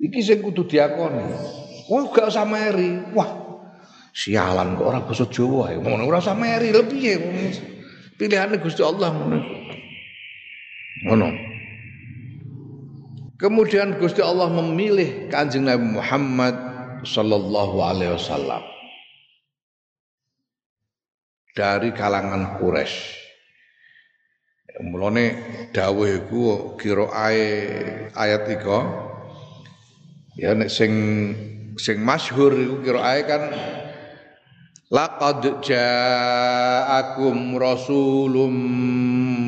Iki 0.00 0.20
sing 0.24 0.38
kudu 0.40 0.64
diakoni. 0.64 1.36
Oh 1.92 2.08
gak 2.08 2.32
usah 2.32 2.48
meri. 2.48 3.12
Wah, 3.12 3.28
sialan 4.16 4.80
kok 4.80 4.88
orang 4.88 5.04
basa 5.04 5.28
Jawa 5.28 5.76
ya. 5.76 5.78
Ngono 5.84 6.08
ora 6.08 6.24
usah 6.24 6.32
meri 6.32 6.72
lebih 6.72 7.02
ya. 7.02 7.18
Pilihannya 8.16 8.56
Gusti 8.56 8.80
Allah 8.80 9.12
ngono. 9.12 9.61
Ngono. 11.02 11.28
Kemudian 13.42 13.98
Gusti 13.98 14.22
Allah 14.22 14.46
memilih 14.50 15.26
Kanjeng 15.26 15.66
Nabi 15.66 15.98
Muhammad 15.98 16.54
sallallahu 17.02 17.82
alaihi 17.82 18.14
wasallam 18.14 18.62
dari 21.58 21.90
kalangan 21.90 22.62
Quraisy. 22.62 23.18
Mulane 24.86 25.26
dawuh 25.74 26.06
iku 26.08 26.40
kira 26.80 27.12
ayat 28.14 28.48
3 28.48 30.40
ya 30.40 30.56
nek 30.56 30.72
sing 30.72 30.92
sing 31.76 32.00
masyhur 32.00 32.56
iku 32.56 32.80
kiraae 32.80 33.20
kan 33.28 33.52
laqad 34.88 35.60
ja'akum 35.60 37.60
rasulum 37.60 38.54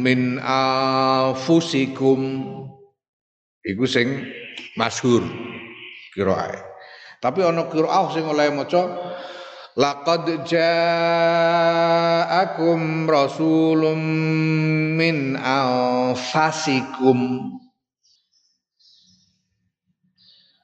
min 0.05 0.37
anfusikum. 0.45 2.21
Iku 3.65 3.89
sing 3.89 4.29
masyhur 4.77 5.25
kiraae 6.13 6.75
tapi 7.25 7.41
ana 7.41 7.65
kiraah 7.73 8.13
sing 8.13 8.29
oleh 8.29 8.53
maca 8.53 8.85
Laqad 9.75 10.47
ja'akum 10.47 10.71
rasulum 13.11 13.99
min 14.95 15.35
anfasikum 15.35 17.19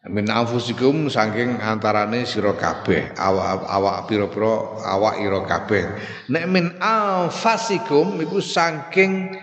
min 0.09 0.33
anfusikum 0.33 1.13
saking 1.13 1.61
antarane 1.61 2.25
sira 2.25 2.57
kabeh 2.57 3.13
awak 3.21 3.69
awak 3.69 4.09
pira-pira 4.09 4.81
awak 4.81 5.21
ira 5.21 5.45
kabeh. 5.45 5.85
Nek 6.33 6.45
min 6.49 6.73
anfasikum 6.81 8.17
iku 8.25 8.41
saking 8.41 9.37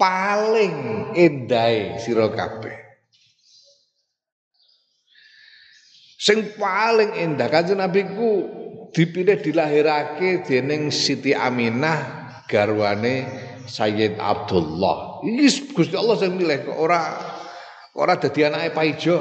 paling 0.00 1.12
endahe 1.12 2.00
sira 2.00 2.32
kabeh. 2.32 2.80
Sing 6.20 6.56
paling 6.56 7.16
endah 7.16 7.48
kanjeng 7.48 7.80
Nabi 7.80 8.04
ku 8.12 8.30
dipilih 8.92 9.40
dilahirake 9.40 10.44
dening 10.44 10.92
Siti 10.92 11.32
Aminah 11.32 12.44
garwane 12.48 13.24
Sayyid 13.64 14.20
Abdullah. 14.20 15.24
Iki 15.24 15.72
Gusti 15.76 15.96
Allah 15.96 16.16
sing 16.20 16.36
milih 16.36 16.68
kok 16.68 16.76
ora 16.76 17.00
ora 17.96 18.14
dadi 18.18 18.46
anake 18.46 18.70
Paijo. 18.74 19.16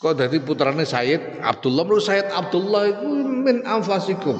Kok 0.00 0.16
dadi 0.16 0.40
putrane 0.40 0.88
Sayyid 0.88 1.44
Abdullah. 1.44 1.84
Menurut 1.84 2.04
Sayyid 2.04 2.28
Abdullah 2.32 2.82
itu 2.88 3.08
min 3.44 3.56
anfasikum. 3.68 4.36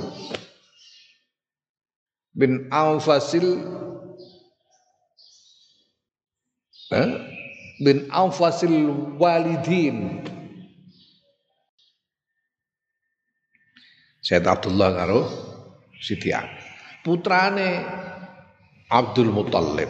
Min 2.32 2.70
anfasil 2.72 3.60
eh? 6.94 7.10
Min 7.80 8.08
anfasil 8.08 8.72
walidin. 9.20 10.24
Sayyid 14.20 14.46
Abdullah 14.46 14.88
karo 14.94 15.20
Siti 16.00 16.32
Putrane 17.04 17.84
Abdul 18.88 19.32
Muthalib. 19.32 19.88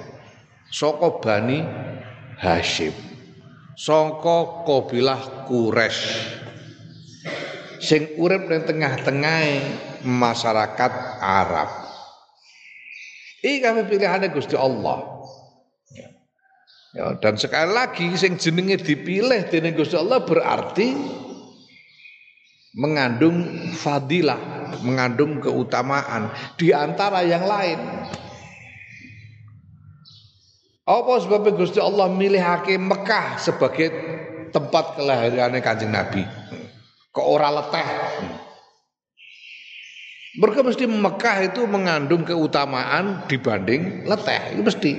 Saka 0.70 1.18
Bani 1.18 1.58
Hashim 2.40 2.96
sangka 3.76 4.64
kabilah 4.64 5.44
Quraisy 5.44 6.40
sing 7.81 8.16
urip 8.20 8.48
ning 8.48 8.64
tengah-tengah 8.68 9.40
masyarakat 10.05 10.92
Arab. 11.20 11.68
Iki 13.40 13.59
kami 13.64 13.81
pilihannya 13.88 14.29
Gusti 14.37 14.53
Allah. 14.53 15.20
Ya, 16.90 17.16
dan 17.22 17.38
sekali 17.38 17.70
lagi 17.70 18.07
sing 18.18 18.37
jenenge 18.37 18.83
dipilih 18.85 19.48
dening 19.48 19.79
Gusti 19.79 19.96
Allah 19.96 20.20
berarti 20.20 20.92
mengandung 22.76 23.70
fadilah, 23.72 24.38
mengandung 24.85 25.40
keutamaan 25.40 26.29
di 26.61 26.74
antara 26.74 27.24
yang 27.24 27.48
lain. 27.48 27.81
Apa 30.90 31.22
sebabnya 31.22 31.55
Gusti 31.55 31.79
Allah 31.79 32.11
milih 32.11 32.42
hakim 32.42 32.90
Mekah 32.90 33.38
sebagai 33.38 33.94
tempat 34.50 34.98
kelahirannya 34.98 35.62
Kanjeng 35.62 35.94
Nabi? 35.94 36.26
Kok 37.14 37.26
ora 37.31 37.62
leteh? 37.62 37.87
Mereka 40.35 40.66
mesti 40.66 40.90
Mekah 40.90 41.37
itu 41.46 41.62
mengandung 41.70 42.26
keutamaan 42.26 43.22
dibanding 43.31 44.03
leteh, 44.03 44.59
itu 44.59 44.66
mesti. 44.66 44.90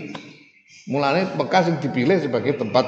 Mulanya 0.88 1.36
Mekah 1.36 1.68
yang 1.68 1.78
dipilih 1.84 2.24
sebagai 2.24 2.56
tempat 2.56 2.88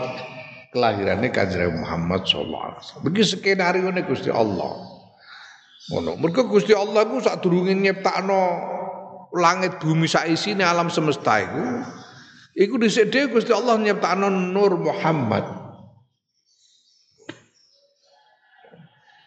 kelahirannya 0.72 1.28
Kanjeng 1.28 1.84
Muhammad 1.84 2.24
SAW. 2.24 3.04
Begitu 3.04 3.36
skenario 3.36 3.92
ini 3.92 4.08
Gusti 4.08 4.32
Allah. 4.32 4.80
Ngono. 5.92 6.16
Mereka 6.24 6.48
Gusti 6.48 6.72
Allah 6.72 7.04
itu 7.04 7.20
saat 7.28 7.44
durungin 7.44 7.84
nyiptakno 7.84 8.72
langit 9.36 9.76
bumi 9.84 10.08
saisine 10.08 10.64
alam 10.64 10.88
semesta 10.88 11.44
itu 11.44 11.84
Iku 12.54 12.78
dhisik 12.78 13.10
dhewe 13.10 13.34
Gusti 13.34 13.50
Allah 13.50 13.82
nyiptakno 13.82 14.30
Nur 14.30 14.78
Muhammad. 14.78 15.46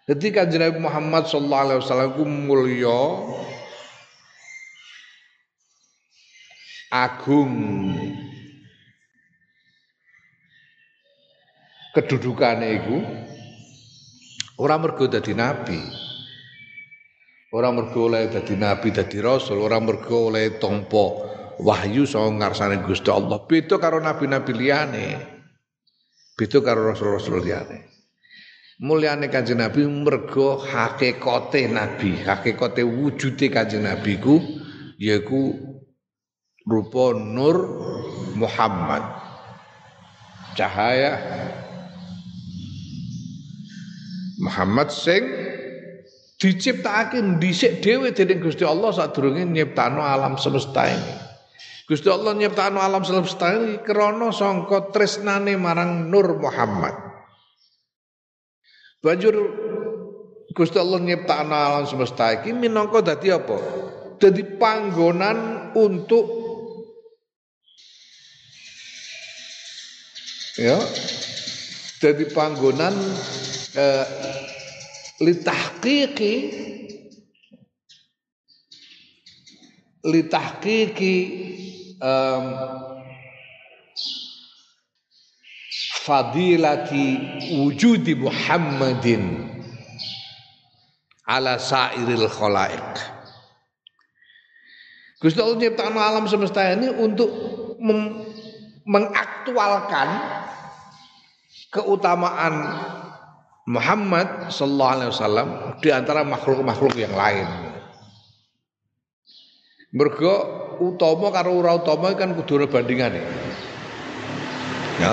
Kanjeng 0.06 0.62
Nabi 0.62 0.78
Muhammad 0.78 1.26
sallallahu 1.26 1.64
alaihi 1.66 1.80
wasallam 1.82 2.10
ku 2.14 2.22
mulya 2.22 3.02
agung 6.94 7.54
kedudukane 11.90 12.78
iku 12.78 12.96
ora 14.62 14.78
mergo 14.78 15.10
dadi 15.10 15.34
nabi. 15.34 15.82
Ora 17.50 17.74
mergo 17.74 18.06
oleh 18.06 18.30
dadi 18.30 18.54
nabi 18.54 18.94
dadi 18.94 19.18
rasul, 19.18 19.58
ora 19.58 19.82
mergo 19.82 20.30
oleh 20.30 20.54
tompo 20.62 21.35
wahyu 21.60 22.04
saka 22.04 22.28
ngarsane 22.32 22.84
Gusti 22.84 23.08
Allah. 23.08 23.40
Beda 23.44 23.80
karo 23.80 24.00
nabi-nabi 24.00 24.52
liyane. 24.52 25.06
Beda 26.36 26.58
karo 26.60 26.92
rasul-rasul 26.92 27.40
liyane. 27.40 27.96
Mulyane 28.76 29.32
Kanjeng 29.32 29.56
Nabi 29.56 29.88
mergo 29.88 30.60
hakikate 30.60 31.64
nabi, 31.64 32.20
hakikate 32.20 32.84
wujude 32.84 33.48
Kanjeng 33.48 33.88
Nabi 33.88 34.20
ku 34.20 34.36
yaiku 35.00 35.56
rupa 36.68 37.16
nur 37.16 37.56
Muhammad. 38.36 39.00
Cahaya 40.60 41.16
Muhammad 44.44 44.92
sing 44.92 45.24
diciptakake 46.36 47.40
dhisik 47.40 47.80
dhewe 47.80 48.12
dening 48.12 48.44
Gusti 48.44 48.68
Allah 48.68 48.92
sadurunge 48.92 49.40
nyiptano 49.48 50.04
alam 50.04 50.36
semesta 50.36 50.84
ini. 50.84 51.25
Gusti 51.86 52.10
Allah 52.10 52.34
nyiptakno 52.34 52.82
alam 52.82 53.06
semesta 53.06 53.54
iki 53.54 53.86
krana 53.86 54.34
sangka 54.34 54.90
tresnane 54.90 55.54
marang 55.54 56.10
Nur 56.10 56.34
Muhammad. 56.34 56.98
Banjur 58.98 59.38
Gusti 60.50 60.82
Allah 60.82 60.98
nyiptakno 60.98 61.54
alam 61.54 61.86
semesta 61.86 62.34
iki 62.34 62.50
minangka 62.50 63.06
dadi 63.06 63.30
apa? 63.30 63.54
Dadi 64.18 64.42
panggonan 64.58 65.70
untuk 65.78 66.26
ya 70.58 70.74
dadi 72.02 72.26
panggonan 72.34 72.98
eh, 73.78 74.06
litahqiqi 75.22 76.34
litahqiqi 80.02 81.16
um, 82.00 82.46
fadilati 86.06 87.06
wujudi 87.58 88.14
Muhammadin 88.14 89.50
ala 91.26 91.58
sairil 91.58 92.30
khalaik. 92.30 92.94
Gusti 95.18 95.42
Allah 95.42 95.58
nyiptakan 95.58 95.98
alam 95.98 96.24
semesta 96.30 96.62
ini 96.70 96.92
untuk 96.92 97.26
mengaktualkan 98.86 100.08
keutamaan 101.74 102.54
Muhammad 103.66 104.54
sallallahu 104.54 104.92
alaihi 104.94 105.10
wasallam 105.10 105.48
di 105.82 105.90
antara 105.90 106.22
makhluk-makhluk 106.22 106.94
yang 106.94 107.10
lain. 107.10 107.65
Mergo 109.94 110.34
utama 110.82 111.30
karo 111.30 111.54
ora 111.62 111.78
utama 111.78 112.10
kan 112.18 112.34
kudu 112.34 112.66
bandingane. 112.66 113.22
Ya. 114.98 115.12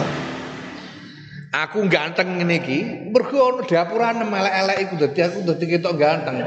Aku 1.54 1.86
ganteng 1.86 2.42
ngene 2.42 2.66
iki, 2.66 2.80
mergo 3.14 3.38
ana 3.38 3.62
dapuran 3.62 4.26
elek-elek 4.26 4.78
iku 4.90 4.94
dadi 5.06 5.20
aku 5.22 5.38
dadi 5.46 5.66
ketok 5.70 6.02
ganteng. 6.02 6.42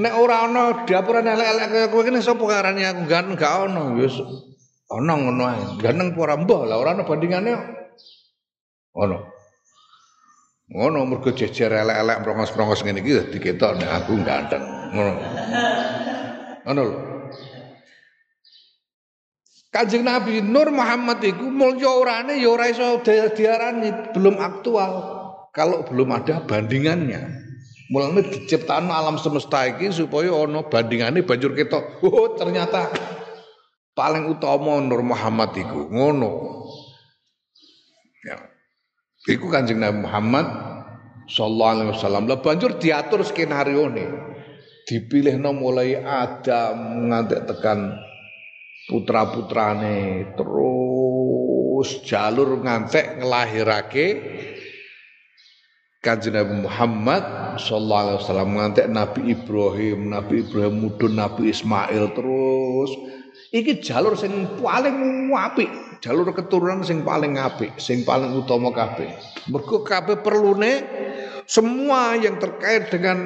Nek 0.00 0.14
ora 0.16 0.48
ana 0.48 0.88
dapuran 0.88 1.28
elek-elek 1.28 1.66
kaya 1.68 1.86
kowe 1.92 2.00
kene 2.00 2.24
sapa 2.24 2.40
karane 2.48 2.80
aku 2.80 3.04
ganteng 3.04 3.36
gak 3.36 3.68
ono 3.68 4.00
ya 4.00 4.08
ana 4.88 5.12
ngono 5.20 5.42
ae. 5.44 5.62
Ganteng 5.84 6.16
ora 6.16 6.40
mbah 6.40 6.64
lah 6.64 6.80
ora 6.80 6.96
ana 6.96 7.04
bandingane. 7.04 7.52
Ono. 8.96 9.18
Ngono 10.72 10.98
mergo 11.04 11.28
jejer 11.36 11.68
elek-elek 11.68 12.24
prongos-prongos 12.24 12.80
ngene 12.88 13.04
iki 13.04 13.12
dadi 13.20 13.36
ketok 13.36 13.84
nek 13.84 13.90
aku 14.00 14.16
ganteng. 14.24 14.64
Ngono. 14.96 15.12
Ngono 16.64 16.80
lho. 16.88 17.17
Kanjeng 19.68 20.00
Nabi 20.00 20.40
Nur 20.40 20.72
Muhammad 20.72 21.20
itu 21.20 21.44
mulya 21.52 21.92
orane 21.92 22.40
ya 22.40 22.48
ora 22.48 22.72
iso 22.72 23.04
diarani 23.04 24.16
belum 24.16 24.40
aktual 24.40 24.92
kalau 25.52 25.84
belum 25.84 26.08
ada 26.14 26.40
bandingannya. 26.44 27.48
Mulane 27.88 28.20
diciptakan 28.20 28.92
alam 28.92 29.16
semesta 29.16 29.64
iki 29.64 29.88
supaya 29.92 30.28
ana 30.32 30.64
bandingane 30.64 31.24
banjur 31.24 31.56
ketok. 31.56 32.04
Oh, 32.04 32.36
ternyata 32.36 32.92
paling 33.96 34.28
utama 34.28 34.76
Nur 34.80 35.04
Muhammad 35.04 35.56
iku. 35.56 35.88
Ngono. 35.88 36.32
Ya. 38.24 38.36
Iku 39.28 39.48
Kanjeng 39.48 39.80
Nabi 39.80 40.04
Muhammad 40.04 40.46
sallallahu 41.32 41.72
alaihi 41.76 41.90
wasallam. 41.96 42.24
Lah 42.28 42.40
banjur 42.40 42.76
diatur 42.76 43.24
skenario 43.24 43.88
nih. 43.88 44.08
Dipilihno 44.88 45.52
mulai 45.52 46.00
Adam 46.00 47.08
nganti 47.12 47.36
tekan 47.44 47.96
putra-putrane 48.88 50.32
terus 50.32 51.88
jalur 52.08 52.58
ngantek 52.64 53.20
ngelahirake 53.20 54.06
Kanjeng 55.98 56.38
Nabi 56.38 56.62
Muhammad 56.62 57.22
sallallahu 57.58 58.02
alaihi 58.06 58.18
wasallam 58.22 58.50
ngantek 58.54 58.86
Nabi 58.86 59.34
Ibrahim, 59.34 60.14
Nabi 60.14 60.46
Ibrahim 60.46 60.74
mudun 60.86 61.18
Nabi 61.18 61.50
Ismail 61.50 62.14
terus 62.14 62.90
iki 63.50 63.82
jalur 63.82 64.14
sing 64.14 64.30
paling 64.62 64.94
apik, 65.34 65.66
jalur 65.98 66.30
keturunan 66.30 66.86
sing 66.86 67.02
paling 67.02 67.34
apik, 67.36 67.74
sing 67.82 68.06
paling 68.06 68.30
utama 68.30 68.70
kabeh. 68.70 69.10
Mergo 69.50 69.82
kabeh 69.82 70.22
perlune 70.22 70.86
semua 71.50 72.14
yang 72.14 72.38
terkait 72.38 72.94
dengan 72.94 73.18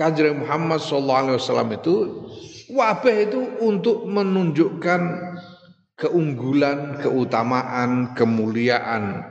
Kanjeng 0.00 0.40
Muhammad 0.40 0.80
sallallahu 0.80 1.20
alaihi 1.20 1.36
wasallam 1.36 1.70
itu 1.76 1.94
Wabah 2.70 3.16
itu 3.18 3.40
untuk 3.66 4.06
menunjukkan 4.06 5.00
keunggulan, 5.98 7.02
keutamaan, 7.02 8.14
kemuliaan 8.14 9.26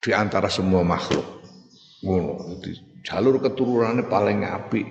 di 0.00 0.10
antara 0.16 0.48
semua 0.48 0.80
makhluk. 0.80 1.44
Ngono, 2.00 2.56
jalur 3.04 3.44
keturunannya 3.44 4.08
paling 4.08 4.48
api, 4.48 4.82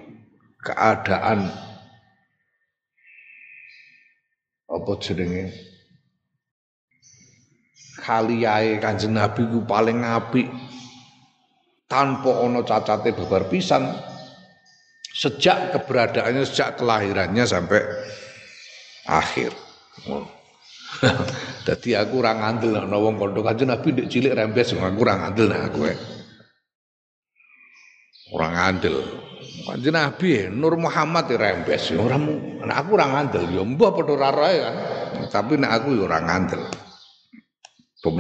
keadaan 0.62 1.50
apa 4.66 4.92
jenenge 5.02 5.54
kaliyae 8.02 8.82
Kanjeng 8.82 9.14
Nabi 9.14 9.46
ku 9.50 9.62
paling 9.66 10.02
apik 10.02 10.50
tanpa 11.86 12.42
ana 12.42 12.66
cacate 12.66 13.14
babar 13.14 13.46
pisan 13.50 13.86
sejak 15.16 15.72
keberadaannya 15.72 16.44
sejak 16.44 16.76
kelahirannya 16.82 17.46
sampai 17.48 17.82
akhir. 19.08 19.54
Jadi 21.68 21.90
aku 21.98 22.24
orang 22.24 22.40
ngandel 22.44 22.72
nek 22.78 23.00
wong 23.00 23.16
kandha 23.20 23.42
Kanjeng 23.42 23.70
Nabi 23.72 23.88
ndek 23.96 24.08
cilik 24.12 24.34
rembes 24.36 24.76
aku 24.76 25.00
orang 25.04 25.20
ngandel 25.24 25.46
nek 25.52 25.62
aku 25.72 25.80
orang 28.36 28.54
ngandel. 28.54 28.96
Kanjeng 29.66 29.96
Nabi 29.96 30.30
Nur 30.52 30.76
Muhammad 30.76 31.32
ya 31.32 31.38
rembes. 31.40 31.92
Ora 31.96 32.18
nek 32.20 32.76
aku 32.76 32.90
orang 33.00 33.12
ngandel 33.16 33.44
ya 33.50 33.64
mbah 33.64 33.92
padha 33.96 34.14
ora 34.14 34.30
kan. 34.36 34.76
Tapi 35.32 35.54
nek 35.58 35.72
aku 35.72 35.88
ya 35.96 36.04
ora 36.08 36.20
ngandel. 36.22 36.62
Tuh 38.04 38.14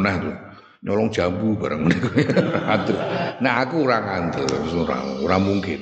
nyolong 0.85 1.09
jambu 1.09 1.57
bareng 1.57 1.89
niku 1.89 2.13
ngandel 2.13 2.97
nek 3.41 3.53
aku 3.65 3.75
orang 3.89 4.03
ngandel 4.05 4.45
ora 4.85 4.97
ora 5.25 5.37
mungkin 5.41 5.81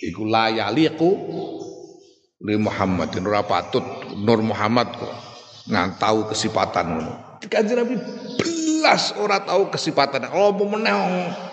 iku 0.00 0.24
la 0.24 0.48
yaliqu 0.48 1.10
li 2.42 2.56
Muhammadin 2.58 3.22
ora 3.28 3.44
patut 3.46 3.84
Nur 4.18 4.44
Muhammad 4.44 4.92
kok 4.92 5.14
ngan 5.72 5.96
tahu 5.96 6.28
kesipatan 6.28 6.84
ngono. 6.98 7.14
Kanjeng 7.46 7.78
Nabi 7.80 7.94
belas 8.38 9.14
ora 9.16 9.40
tahu 9.42 9.72
kesipatan. 9.72 10.28
Oh 10.34 10.52
meneh 10.52 10.92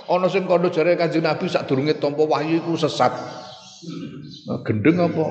ana 0.09 0.27
sing 0.27 0.43
kandha 0.49 0.69
jare 0.73 0.99
Kanjeng 0.99 1.23
Nabi 1.23 1.47
sadurunge 1.47 1.95
tampa 1.97 2.25
wahyu 2.25 2.59
iku 2.59 2.75
sesat. 2.75 3.13
Nah, 4.49 4.59
gendeng 4.67 4.99
apa? 4.99 5.25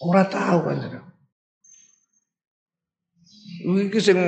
Ora 0.00 0.22
tahu 0.28 0.58
Kanjeng 0.70 0.92
Nabi. 0.92 1.09
Iki 3.60 4.00
sing 4.00 4.18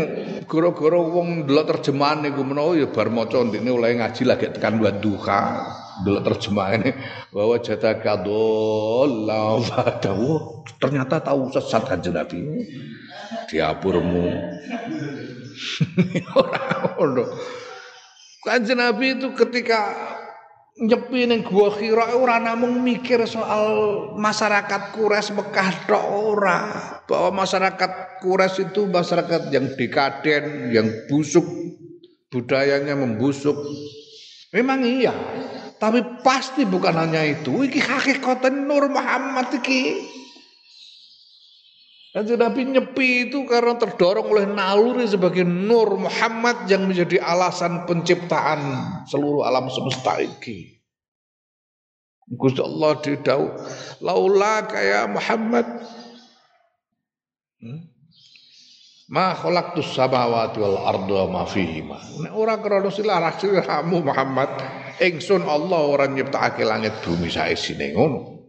gara-gara 0.44 1.00
wong 1.00 1.48
ndelok 1.48 1.72
terjemahan 1.72 2.20
niku 2.20 2.44
menawa 2.44 2.76
ya 2.76 2.92
bar 2.92 3.08
maca 3.08 3.40
ndekne 3.40 3.72
oleh 3.72 3.96
ngaji 3.96 4.28
lagi 4.28 4.52
tekan 4.52 4.76
wa 4.76 4.92
duha. 4.92 5.72
Ndelok 6.04 6.22
terjemahane 6.28 6.90
bahwa 7.32 7.56
jataka 7.56 8.20
dhalla 8.20 9.56
fadawu. 9.64 10.60
Ternyata 10.76 11.24
tahu 11.24 11.48
sesat 11.48 11.88
kanjeng 11.88 12.12
Nabi. 12.12 12.44
Diapurmu. 13.48 14.22
Ora 16.40 16.92
ono. 17.00 17.24
Kanjeng 18.44 18.84
Nabi 18.84 19.16
itu 19.16 19.32
ketika 19.32 19.96
nyepi 20.80 21.28
ning 21.28 21.44
gua 21.44 21.74
Hira 21.76 22.16
ora 22.16 22.40
namung 22.40 22.80
mikir 22.80 23.20
soal 23.28 23.66
masyarakat 24.16 24.96
Quraisy 24.96 25.36
Mekah 25.36 25.70
tok 25.84 26.04
ora. 26.08 26.60
Bahwa 27.04 27.44
masyarakat 27.44 28.22
Quraisy 28.24 28.72
itu 28.72 28.88
masyarakat 28.88 29.52
yang 29.52 29.66
dekaden 29.76 30.72
yang 30.72 30.88
busuk 31.10 31.44
budayanya 32.32 32.96
membusuk. 32.96 33.56
Memang 34.52 34.84
iya 34.84 35.12
tapi 35.82 35.98
pasti 36.22 36.62
bukan 36.62 36.94
hanya 36.94 37.26
itu. 37.26 37.66
Iki 37.66 37.82
hakikatan 37.82 38.70
Nur 38.70 38.86
Muhammad 38.86 39.50
iki 39.50 39.98
dan 42.12 42.28
Nabi 42.28 42.68
nyepi 42.68 43.32
itu 43.32 43.48
karena 43.48 43.72
terdorong 43.80 44.28
oleh 44.28 44.44
naluri 44.44 45.08
sebagai 45.08 45.48
Nur 45.48 45.96
Muhammad 45.96 46.68
yang 46.68 46.84
menjadi 46.84 47.16
alasan 47.24 47.88
penciptaan 47.88 48.60
seluruh 49.08 49.48
alam 49.48 49.72
semesta 49.72 50.20
ini. 50.20 50.76
Gusti 52.32 52.60
Allah 52.60 53.00
didau 53.00 53.56
laula 54.04 54.64
kaya 54.64 55.04
Muhammad 55.08 55.66
hmm? 57.60 57.80
Ma 59.12 59.36
khalaqtus 59.36 59.92
samawati 59.92 60.56
wal 60.56 60.88
arda 60.88 61.28
ma 61.28 61.44
fihima. 61.44 62.00
Nek 62.24 62.32
ora 62.32 62.56
krana 62.56 62.88
silarah 62.88 63.36
Muhammad, 63.84 64.48
ingsun 65.04 65.44
Allah 65.44 65.80
ora 65.84 66.08
nyiptakake 66.08 66.64
langit 66.64 66.96
bumi 67.04 67.28
saisine 67.28 67.92
ngono. 67.92 68.41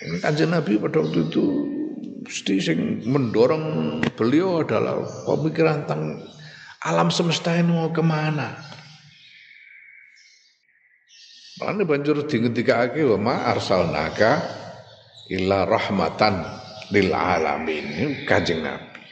Kanjeng 0.00 0.56
Nabi 0.56 0.80
pada 0.80 1.04
waktu 1.04 1.28
itu 1.28 1.44
mesti 2.24 2.56
sing 2.56 3.04
mendorong 3.04 4.00
beliau 4.16 4.64
adalah 4.64 5.04
pemikiran 5.28 5.84
tentang 5.84 6.24
alam 6.80 7.12
semesta 7.12 7.52
ini 7.52 7.68
mau 7.68 7.92
ke 7.92 8.00
mana. 8.00 8.56
Lan 11.60 11.84
banjur 11.84 12.24
dingendikake 12.24 13.04
wa 13.04 13.18
ma 13.20 13.34
arsalnaka 13.52 14.40
illa 15.28 15.68
rahmatan 15.68 16.48
lil 16.96 17.12
alamin. 17.12 18.24
Kanjeng 18.24 18.64
Nabi. 18.64 19.04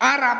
Arab 0.00 0.38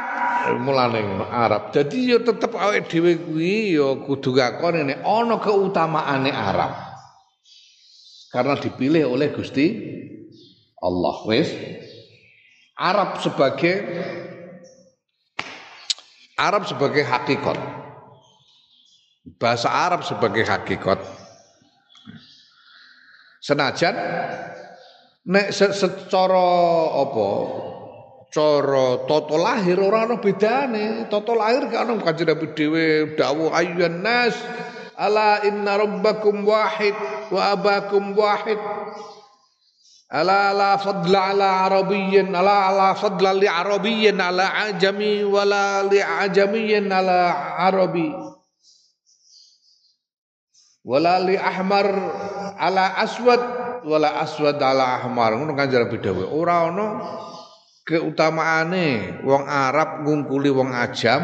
mulane 0.65 1.05
Arab. 1.29 1.77
Jadi 1.77 2.09
yo 2.09 2.25
tetep 2.25 2.57
awake 2.57 2.89
dhewe 2.89 3.21
kuwi 3.21 3.77
yo 3.77 4.01
kudu 4.01 4.33
ngakoni 4.33 4.97
nek 4.97 5.05
ana 5.05 5.37
keutamaane 5.37 6.33
Arab. 6.33 6.88
Karena 8.29 8.61
dipilih 8.61 9.09
oleh 9.09 9.33
Gusti 9.33 9.67
Allah 10.79 11.17
wis 11.25 11.49
Arab 12.79 13.19
sebagai 13.25 13.75
Arab 16.39 16.63
sebagai 16.71 17.03
hakikat. 17.03 17.59
Bahasa 19.43 19.69
Arab 19.69 20.07
sebagai 20.07 20.47
hakikat. 20.47 21.03
Senajan 23.43 23.97
nek 25.27 25.51
secara 25.51 26.49
apa 26.95 27.29
cara 28.31 29.03
tata 29.09 29.37
lahir 29.41 29.83
ora 29.83 30.07
ana 30.07 30.23
bedane. 30.23 31.11
Tata 31.11 31.33
lahir 31.35 31.67
gak 31.67 31.83
ana 31.83 31.99
kanjeng 31.99 32.31
Nabi 32.31 32.47
dhewe 32.55 32.87
dawuh 33.19 33.51
nas 33.99 34.39
ala 34.99 35.47
inna 35.47 35.79
rabbakum 35.79 36.43
wahid 36.43 36.99
wa 37.31 37.55
abakum 37.55 38.19
wahid. 38.19 38.59
Ala 40.09 40.57
la 40.57 40.75
fadla 40.81 41.37
ala 41.37 41.69
arabiyyin 41.69 42.33
ala 42.33 42.73
la 42.75 42.91
fadla 42.97 43.37
li 43.37 43.45
arabiyyin 43.47 44.19
ala 44.19 44.67
ajami 44.67 45.23
wala 45.23 45.87
li 45.87 46.01
ajamiyyin 46.03 46.91
ala 46.91 47.55
arabi. 47.63 48.11
Wala 50.83 51.21
li 51.23 51.37
ahmar 51.37 51.87
ala 52.59 52.97
aswad 52.99 53.41
wala 53.85 54.19
aswad 54.25 54.59
ala 54.59 54.99
ahmar 54.99 55.37
ngono 55.37 55.53
kanjeng 55.55 55.87
Nabi 55.87 56.01
dawuh 56.01 56.27
ora 56.33 56.73
ana 56.73 56.87
keutamaane 57.89 59.21
wong 59.25 59.45
Arab 59.49 60.05
ngungkuli 60.05 60.53
wong 60.53 60.73
ajam 60.77 61.23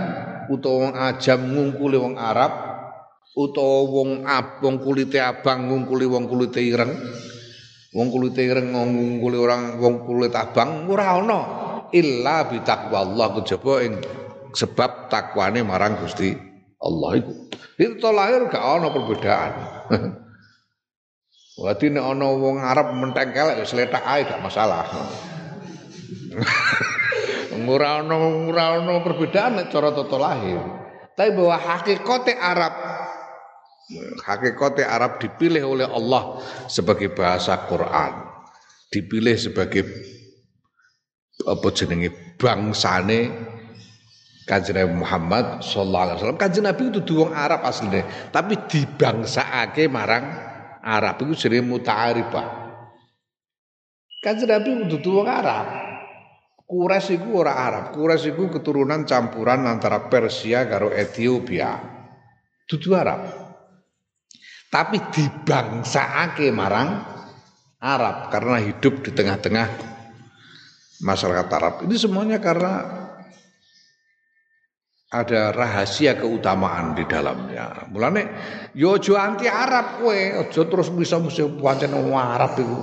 utawa 0.49 0.77
wong 0.89 0.95
ajam 0.97 1.41
ngungkuli 1.45 1.97
wong 2.01 2.17
Arab 2.17 2.74
utawa 3.35 3.79
wong 3.91 4.11
ab 4.23 4.63
wong 4.63 4.79
kulite 4.79 5.19
abang 5.19 5.67
ngungkuli 5.67 6.07
wong 6.07 6.31
kulite 6.31 6.63
ireng 6.63 6.95
wong 7.91 8.09
kulite 8.11 8.43
ireng 8.47 8.71
ngungkuli 8.71 9.37
orang 9.39 9.83
wong 9.83 10.07
kulit 10.07 10.35
abang 10.35 10.87
ora 10.87 11.19
ana 11.19 11.41
illa 11.91 12.47
bi 12.47 12.63
Allah 12.63 13.27
kejaba 13.39 13.75
ing 13.83 13.99
sebab 14.55 15.11
takwane 15.11 15.67
marang 15.67 15.99
Gusti 15.99 16.31
Allah 16.79 17.11
iku 17.19 17.33
itu 17.75 18.09
lahir 18.15 18.47
gak 18.47 18.63
ana 18.63 18.89
perbedaan 18.95 19.53
Berarti 21.55 21.87
nek 21.87 22.03
ana 22.03 22.35
wong 22.35 22.59
Arab 22.59 22.99
mentengkel 22.99 23.55
ya 23.55 23.63
sletak 23.63 24.03
ae 24.03 24.27
gak 24.27 24.43
masalah. 24.43 24.83
ora 27.71 28.03
ana 28.03 28.17
ora 28.51 28.83
ana 28.83 28.99
perbedaan 28.99 29.63
nek 29.63 29.71
cara 29.71 29.95
tata 29.95 30.19
lahir. 30.19 30.59
Tapi 31.15 31.31
bahwa 31.31 31.55
hakikate 31.55 32.35
Arab 32.35 32.75
hakikate 34.25 34.85
Arab 34.85 35.21
dipilih 35.21 35.65
oleh 35.65 35.87
Allah 35.89 36.41
sebagai 36.71 37.13
bahasa 37.13 37.57
Quran. 37.69 38.13
Dipilih 38.89 39.37
sebagai 39.37 39.85
apa 41.45 41.69
jenenge 41.75 42.39
bangsane 42.39 43.53
Kanjeng 44.45 44.77
Nabi 44.77 44.93
Muhammad 45.01 45.65
sallallahu 45.65 46.05
alaihi 46.05 46.17
wasallam. 46.21 46.41
Kanjeng 46.41 46.65
Nabi 46.69 46.83
itu 46.93 47.13
wong 47.17 47.33
Arab 47.33 47.65
asline, 47.65 48.05
tapi 48.29 48.61
dibangsakake 48.69 49.89
marang 49.89 50.25
Arab 50.85 51.25
itu 51.25 51.49
jenenge 51.49 51.65
muta'arifah. 51.65 52.49
Kanjeng 54.21 54.53
Nabi 54.53 54.85
itu 54.85 55.09
wong 55.09 55.29
Arab. 55.29 55.67
Quraisy 56.65 57.21
iku 57.21 57.45
ora 57.45 57.61
Arab. 57.61 57.93
Quraisy 57.93 58.33
iku 58.33 58.49
keturunan 58.49 59.05
campuran 59.05 59.69
antara 59.69 60.09
Persia 60.09 60.65
karo 60.65 60.93
Ethiopia. 60.93 61.77
Dudu 62.65 62.97
Arab. 62.97 63.44
Tapi 64.75 64.99
dibangsakake 65.15 66.51
marang 66.51 66.99
Arab 67.79 68.27
karena 68.35 68.59
hidup 68.59 69.07
di 69.07 69.15
tengah-tengah 69.15 69.71
masyarakat 70.99 71.47
Arab. 71.55 71.75
Ini 71.87 71.95
semuanya 71.95 72.43
karena 72.43 72.83
ada 75.15 75.55
rahasia 75.55 76.19
keutamaan 76.19 76.99
di 76.99 77.07
dalamnya. 77.07 77.87
Mulane 77.87 78.23
yo 78.75 78.99
aja 78.99 79.31
anti 79.31 79.47
Arab 79.47 80.03
kowe, 80.03 80.11
aja 80.43 80.63
terus 80.67 80.91
bisa 80.91 81.23
mesti 81.23 81.47
pancen 81.63 81.95
Arab 81.95 82.59
iku. 82.59 82.79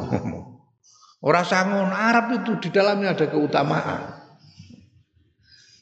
Orang 1.28 1.46
sangun 1.46 1.92
Arab 1.92 2.40
itu 2.40 2.56
di 2.64 2.70
dalamnya 2.72 3.14
ada 3.14 3.28
keutamaan. 3.28 4.02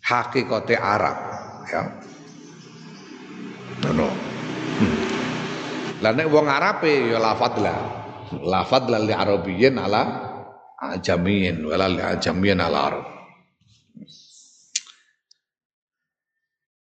Hakikate 0.03 0.73
Arab, 0.73 1.17
ya. 1.69 1.81
Ngono. 3.85 4.09
Hmm. 4.09 4.28
Lah 5.99 6.11
nek 6.15 6.27
wong 6.31 6.47
Arabe 6.47 7.11
ya 7.11 7.19
lafadz 7.19 7.59
lah. 7.59 7.79
Lafadz 8.39 8.91
li 9.03 9.11
Arabiyyin 9.11 9.75
ala 9.75 10.01
ajamiyin 10.79 11.59
wala 11.67 11.91
li 11.91 11.99
ajamiyin 11.99 12.59
ala 12.63 12.77
Arab. 12.87 13.05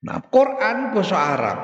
Nah, 0.05 0.21
Quran 0.29 0.93
bahasa 0.93 1.17
Arab. 1.17 1.61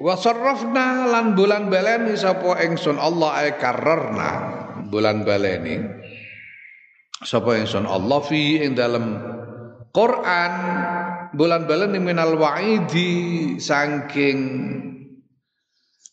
Wa 0.00 0.16
sarrafna 0.16 1.04
lan 1.12 1.36
bulan 1.36 1.68
baleni 1.68 2.16
sapa 2.16 2.64
ingsun 2.64 2.96
Allah 2.96 3.44
ay 3.44 3.60
karrarna 3.60 4.30
bulan 4.88 5.20
baleni 5.20 5.84
sapa 7.20 7.60
ingsun 7.60 7.84
Allah 7.84 8.24
fi 8.24 8.64
ing 8.64 8.72
dalam 8.72 9.20
Quran 9.92 10.52
bulan 11.36 11.68
baleni 11.68 12.00
minal 12.00 12.40
wa'idi 12.40 13.56
saking 13.60 14.40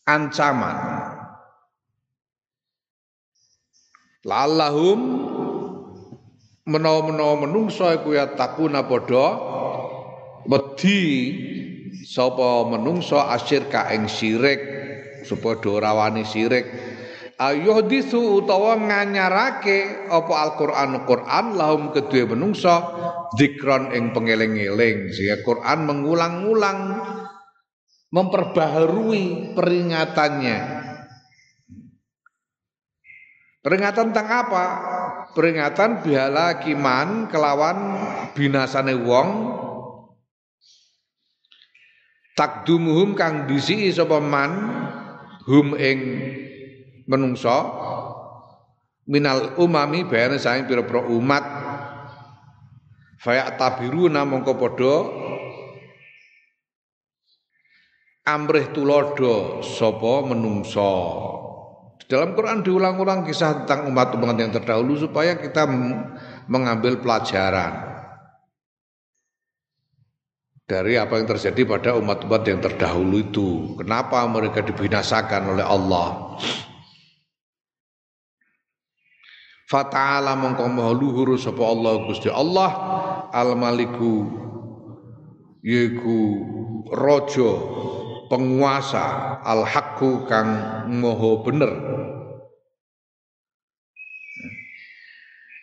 ancaman. 0.07 0.77
Lallahum 4.23 4.99
menawa-menawa 6.63 7.43
menungso 7.43 7.91
iku 7.91 8.15
ya 8.15 8.31
takuna 8.39 8.87
padha 8.87 9.27
wedi 10.47 10.99
sapa 12.07 12.63
menungso 12.71 13.19
asyir 13.19 13.67
ka 13.67 13.91
ing 13.91 14.07
syirik 14.07 14.63
supaya 15.27 15.59
ora 15.67 15.91
wani 15.91 16.23
syirik 16.23 16.71
ayuhdisu 17.35 18.43
utawa 18.43 18.79
nganyarake 18.79 20.07
apa 20.07 20.33
Al-Qur'an 20.47 21.03
Qur'an 21.03 21.59
lahum 21.59 21.91
kedue 21.91 22.23
menungso 22.23 22.71
zikron 23.35 23.91
ing 23.93 24.13
pengeling-eling. 24.13 25.09
Sehingga 25.11 25.41
Quran 25.41 25.89
mengulang-ulang 25.89 26.79
memperbaharui 28.13 29.57
peringatannya. 29.57 30.59
Peringatan 33.65 34.13
tentang 34.13 34.27
apa? 34.29 34.65
Peringatan 35.33 36.05
bihala 36.05 36.61
kiman 36.61 37.25
kelawan 37.31 37.97
binasane 38.37 38.93
wong. 38.93 39.29
Takdumuhum 42.37 43.17
kang 43.17 43.49
disi 43.49 43.89
sapa 43.89 44.21
man 44.21 44.51
hum 45.49 45.73
ing 45.73 45.99
menungso. 47.09 47.81
Minal 49.09 49.57
umami 49.57 50.05
bayane 50.05 50.37
saing 50.37 50.69
pira-pira 50.69 51.01
umat. 51.09 51.43
Fayak 53.19 53.55
tabiruna 53.57 54.27
mongko 54.27 54.53
padha 54.59 55.22
amrih 58.23 58.71
tulodo 58.71 59.59
sapa 59.59 60.23
menungso 60.23 60.95
dalam 62.07 62.35
Quran 62.35 62.63
diulang-ulang 62.63 63.23
kisah 63.23 63.63
tentang 63.63 63.87
umat-umat 63.91 64.35
yang 64.35 64.51
terdahulu 64.51 64.99
supaya 64.99 65.39
kita 65.39 65.67
mengambil 66.47 66.99
pelajaran 66.99 67.93
dari 70.63 70.95
apa 70.95 71.19
yang 71.19 71.27
terjadi 71.27 71.61
pada 71.67 71.89
umat-umat 71.99 72.41
yang 72.47 72.63
terdahulu 72.63 73.19
itu. 73.19 73.49
Kenapa 73.83 74.23
mereka 74.31 74.63
dibinasakan 74.63 75.57
oleh 75.57 75.65
Allah? 75.65 76.39
Fata'ala 79.67 80.37
mongko 80.37 80.69
luhur 80.93 81.33
sapa 81.33 81.65
Allah 81.65 82.05
Gusti 82.05 82.29
Allah 82.29 82.69
Al 83.33 83.57
Maliku 83.57 84.29
yaiku 85.65 86.19
raja 86.93 87.51
penguasa 88.33 89.37
al 89.45 89.61
haqqu 89.61 90.25
kang 90.25 90.49
maha 90.89 91.31
bener 91.45 91.71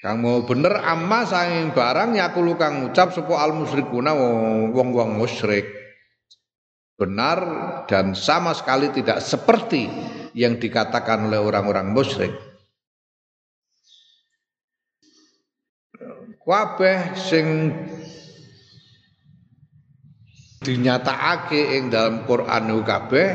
Kang 0.00 0.24
mau 0.24 0.40
bener 0.48 0.80
amma 0.80 1.28
saing 1.28 1.76
barang 1.76 2.16
yakulu 2.16 2.56
kang 2.56 2.88
ngucap 2.88 3.12
sapa 3.12 3.36
al 3.36 3.52
musyrikuna 3.52 4.16
wong-wong 4.72 5.18
musyrik. 5.18 5.66
benar 6.96 7.40
dan 7.88 8.12
sama 8.12 8.52
sekali 8.52 8.92
tidak 8.92 9.24
seperti 9.24 9.88
yang 10.36 10.60
dikatakan 10.60 11.28
oleh 11.28 11.40
orang-orang 11.40 11.92
musyrik. 11.96 12.32
Kabeh 16.44 17.16
sing 17.16 17.72
dinyatakake 20.60 21.80
ing 21.80 21.88
dalam 21.88 22.28
Quran 22.28 22.84
kabeh 22.84 23.28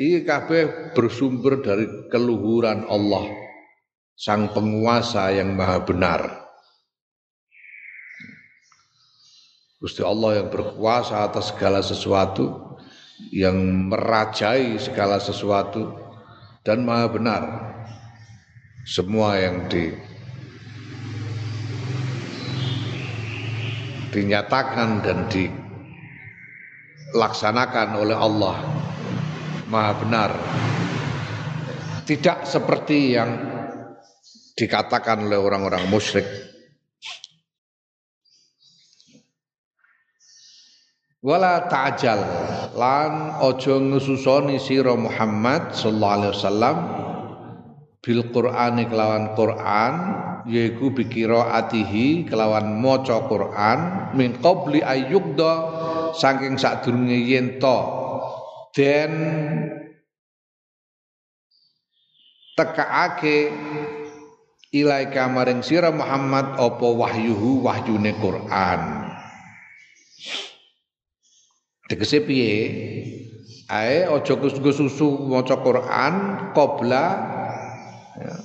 iki 0.00 0.24
kabeh 0.24 0.92
bersumber 0.96 1.60
dari 1.60 1.84
keluhuran 2.08 2.88
Allah 2.88 3.28
sang 4.16 4.48
penguasa 4.56 5.28
yang 5.36 5.52
maha 5.52 5.84
benar. 5.84 6.20
Gusti 9.82 10.00
Allah 10.00 10.40
yang 10.40 10.48
berkuasa 10.48 11.28
atas 11.28 11.52
segala 11.52 11.84
sesuatu 11.84 12.78
yang 13.34 13.90
merajai 13.92 14.80
segala 14.80 15.20
sesuatu 15.20 15.92
dan 16.64 16.86
maha 16.86 17.10
benar 17.10 17.42
semua 18.86 19.36
yang 19.36 19.66
di 19.66 19.90
dinyatakan 24.14 25.02
dan 25.02 25.26
dilaksanakan 27.12 27.88
oleh 28.00 28.16
Allah. 28.16 28.56
Maha 29.68 29.92
benar. 30.00 30.30
Tidak 32.08 32.48
seperti 32.48 33.14
yang 33.14 33.30
dikatakan 34.56 35.28
oleh 35.28 35.38
orang-orang 35.38 35.86
musyrik. 35.92 36.26
Wala 41.22 41.70
ta'jal. 41.70 42.20
Lan 42.74 43.38
ojo 43.38 43.78
ngesusoni 43.78 44.58
sira 44.58 44.98
Muhammad 44.98 45.70
sallallahu 45.70 46.14
alaihi 46.18 46.34
wasallam 46.34 46.76
bil 48.02 48.22
Qur'ani 48.34 48.90
kelawan 48.90 49.38
Qur'an 49.38 49.94
yaiku 50.50 50.90
bikira 50.90 51.54
atihi 51.54 52.26
kelawan 52.26 52.82
maca 52.82 53.22
Qur'an 53.30 54.10
min 54.18 54.42
qabli 54.42 54.82
ayyuqda 54.82 55.52
saking 56.16 56.56
sadurunge 56.60 57.16
yen 57.16 57.60
to 57.60 57.78
den 58.76 59.12
tekaake 62.56 63.52
ilaika 64.72 65.28
maring 65.28 65.60
sira 65.60 65.92
Muhammad 65.92 66.56
apa 66.56 66.86
wahyuhu 66.88 67.64
wahyune 67.64 68.12
Qur'an 68.16 69.12
Tegese 71.92 72.24
piye? 72.24 72.56
Ae 73.68 74.08
aja 74.08 74.34
susu 74.72 75.28
maca 75.28 75.60
Quran 75.60 76.14
qabla 76.56 77.04
ya. 78.16 78.36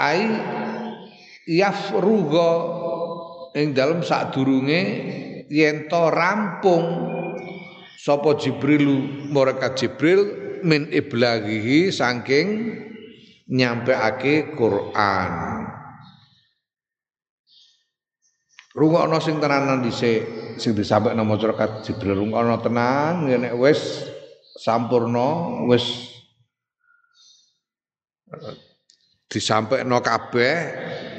ai 0.00 0.24
yafruga 1.44 2.50
ing 3.52 3.76
dalem 3.76 4.00
sadurunge 4.00 4.80
yen 5.52 5.92
to 5.92 6.08
rampung 6.08 6.86
sapa 8.00 8.40
Jibril 8.40 9.04
mereka 9.28 9.76
Jibril 9.76 10.40
min 10.64 10.88
iblaghihi 10.88 11.92
saking 11.92 12.48
nyampeake 13.52 14.56
Quran. 14.56 15.60
Rungokno 18.72 19.20
sing 19.20 19.36
tenanan 19.36 19.84
dhisik 19.84 20.56
sing 20.56 20.72
disampaikan 20.72 21.20
masyarakat 21.28 21.84
Jibril 21.84 22.24
rungokno 22.24 22.56
tenang 22.64 23.28
nek 23.28 23.52
wis 23.60 24.08
sampurna 24.56 25.60
wis 25.68 26.08
disampaikan 29.32 29.96
kabeh 30.04 30.52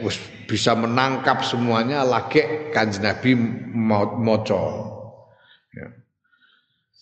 wis 0.06 0.22
bisa 0.46 0.78
menangkap 0.78 1.42
semuanya 1.42 2.06
lagi 2.06 2.70
kanjeng 2.70 3.10
Nabi 3.10 3.34
maca. 3.74 4.64
Ya. 5.74 5.88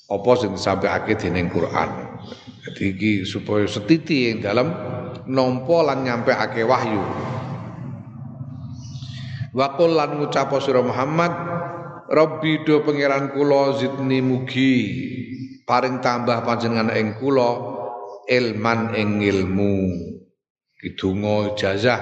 apa 0.07 0.31
sing 0.39 0.55
disampaikan 0.55 1.03
dening 1.19 1.51
Quran? 1.51 1.89
Jadi 2.63 2.83
iki 2.95 3.11
supaya 3.27 3.67
setiti 3.67 4.31
yang 4.31 4.39
dalam 4.39 4.67
nompo 5.27 5.83
lan 5.83 6.07
nyampeake 6.07 6.63
wahyu. 6.63 7.03
Wakul 9.51 9.99
lan 9.99 10.15
ngucap 10.15 10.47
Muhammad 10.79 11.33
Rabbi 12.07 12.63
do 12.63 12.83
pangeran 12.87 13.35
kula 13.35 13.75
zidni 13.75 14.23
mugi 14.23 14.75
paring 15.67 15.99
tambah 15.99 16.43
panjenengan 16.47 16.91
ing 16.95 17.19
kula 17.19 17.51
ilman 18.31 18.95
ing 18.95 19.19
ilmu 19.19 19.75
kidunga 20.81 21.53
ijazah. 21.53 21.99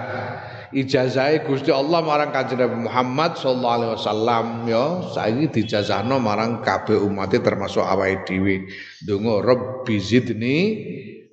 Ijazahe 0.70 1.50
Gusti 1.50 1.74
Allah 1.74 2.06
marang 2.06 2.30
Kanjeng 2.30 2.62
Nabi 2.62 2.86
Muhammad 2.86 3.36
sallallahu 3.42 3.76
alaihi 3.76 3.94
wasallam 3.98 4.46
ya. 4.70 4.86
Saiki 5.12 5.46
dijazahno 5.50 6.22
marang 6.22 6.62
kabeh 6.62 6.96
umat 6.96 7.34
termasuk 7.34 7.82
awake 7.82 8.30
dhewe. 8.30 8.70
Donga 9.02 9.42
Rabbi 9.42 9.96
zidni 9.98 10.58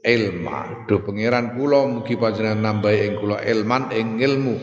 ilma. 0.01 0.89
Do 0.89 1.05
pangeran 1.05 1.53
kula 1.53 1.85
mugi 1.85 2.17
panjenengan 2.17 2.65
nambahi 2.65 2.99
ing 3.05 3.15
kula 3.21 3.45
ilman 3.45 3.93
ing 3.93 4.09
ilmu 4.25 4.57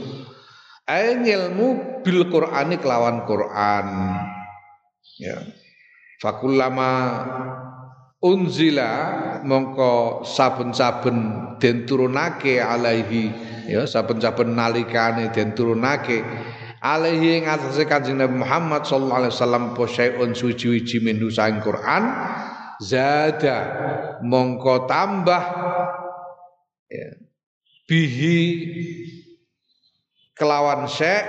Ae 0.84 1.16
ilmu 1.16 2.04
bil 2.04 2.28
Qur'ani 2.28 2.76
kelawan 2.76 3.24
Qur'an. 3.24 3.88
Ya. 5.16 5.40
Fakullama 6.20 6.92
unzila 8.24 8.92
mongko 9.44 10.24
saben-saben 10.24 11.18
den 11.60 11.84
turunake 11.84 12.64
alaihi 12.64 13.28
ya 13.68 13.84
saben-saben 13.84 14.56
nalikane 14.56 15.28
den 15.36 15.52
turunake 15.52 16.24
alaihi 16.80 17.44
ing 17.44 17.46
atase 17.52 17.84
Kanjeng 17.84 18.24
Nabi 18.24 18.40
Muhammad 18.40 18.88
sallallahu 18.88 19.28
alaihi 19.28 19.34
wasallam 19.36 19.64
posyaiun 19.76 20.32
suci-suci 20.32 21.04
minhu 21.04 21.28
saing 21.28 21.60
Quran 21.60 22.04
zada 22.80 23.60
mongko 24.24 24.88
tambah 24.88 25.44
ya 26.88 27.08
bihi 27.92 28.40
kelawan 30.32 30.88
syek 30.88 31.24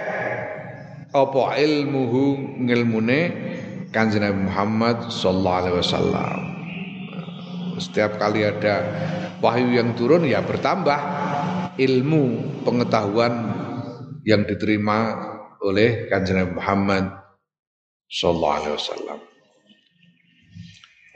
apa 1.14 1.42
ilmuhu 1.58 2.58
ngilmune 2.66 3.20
kanjeng 3.94 4.26
Nabi 4.26 4.50
Muhammad 4.50 5.10
sallallahu 5.10 5.58
alaihi 5.62 5.78
wasallam. 5.78 6.53
Setiap 7.78 8.16
kali 8.18 8.46
ada 8.46 8.84
wahyu 9.42 9.74
yang 9.74 9.92
turun 9.98 10.24
ya 10.24 10.40
bertambah 10.40 10.98
ilmu 11.78 12.24
pengetahuan 12.62 13.34
yang 14.24 14.46
diterima 14.46 15.18
oleh 15.60 16.06
kanjeng 16.08 16.54
Muhammad 16.54 17.12
sallallahu 18.08 18.56
alaihi 18.62 18.74
wasallam. 18.78 19.18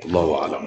Allahu 0.06 0.32
a'lam 0.38 0.62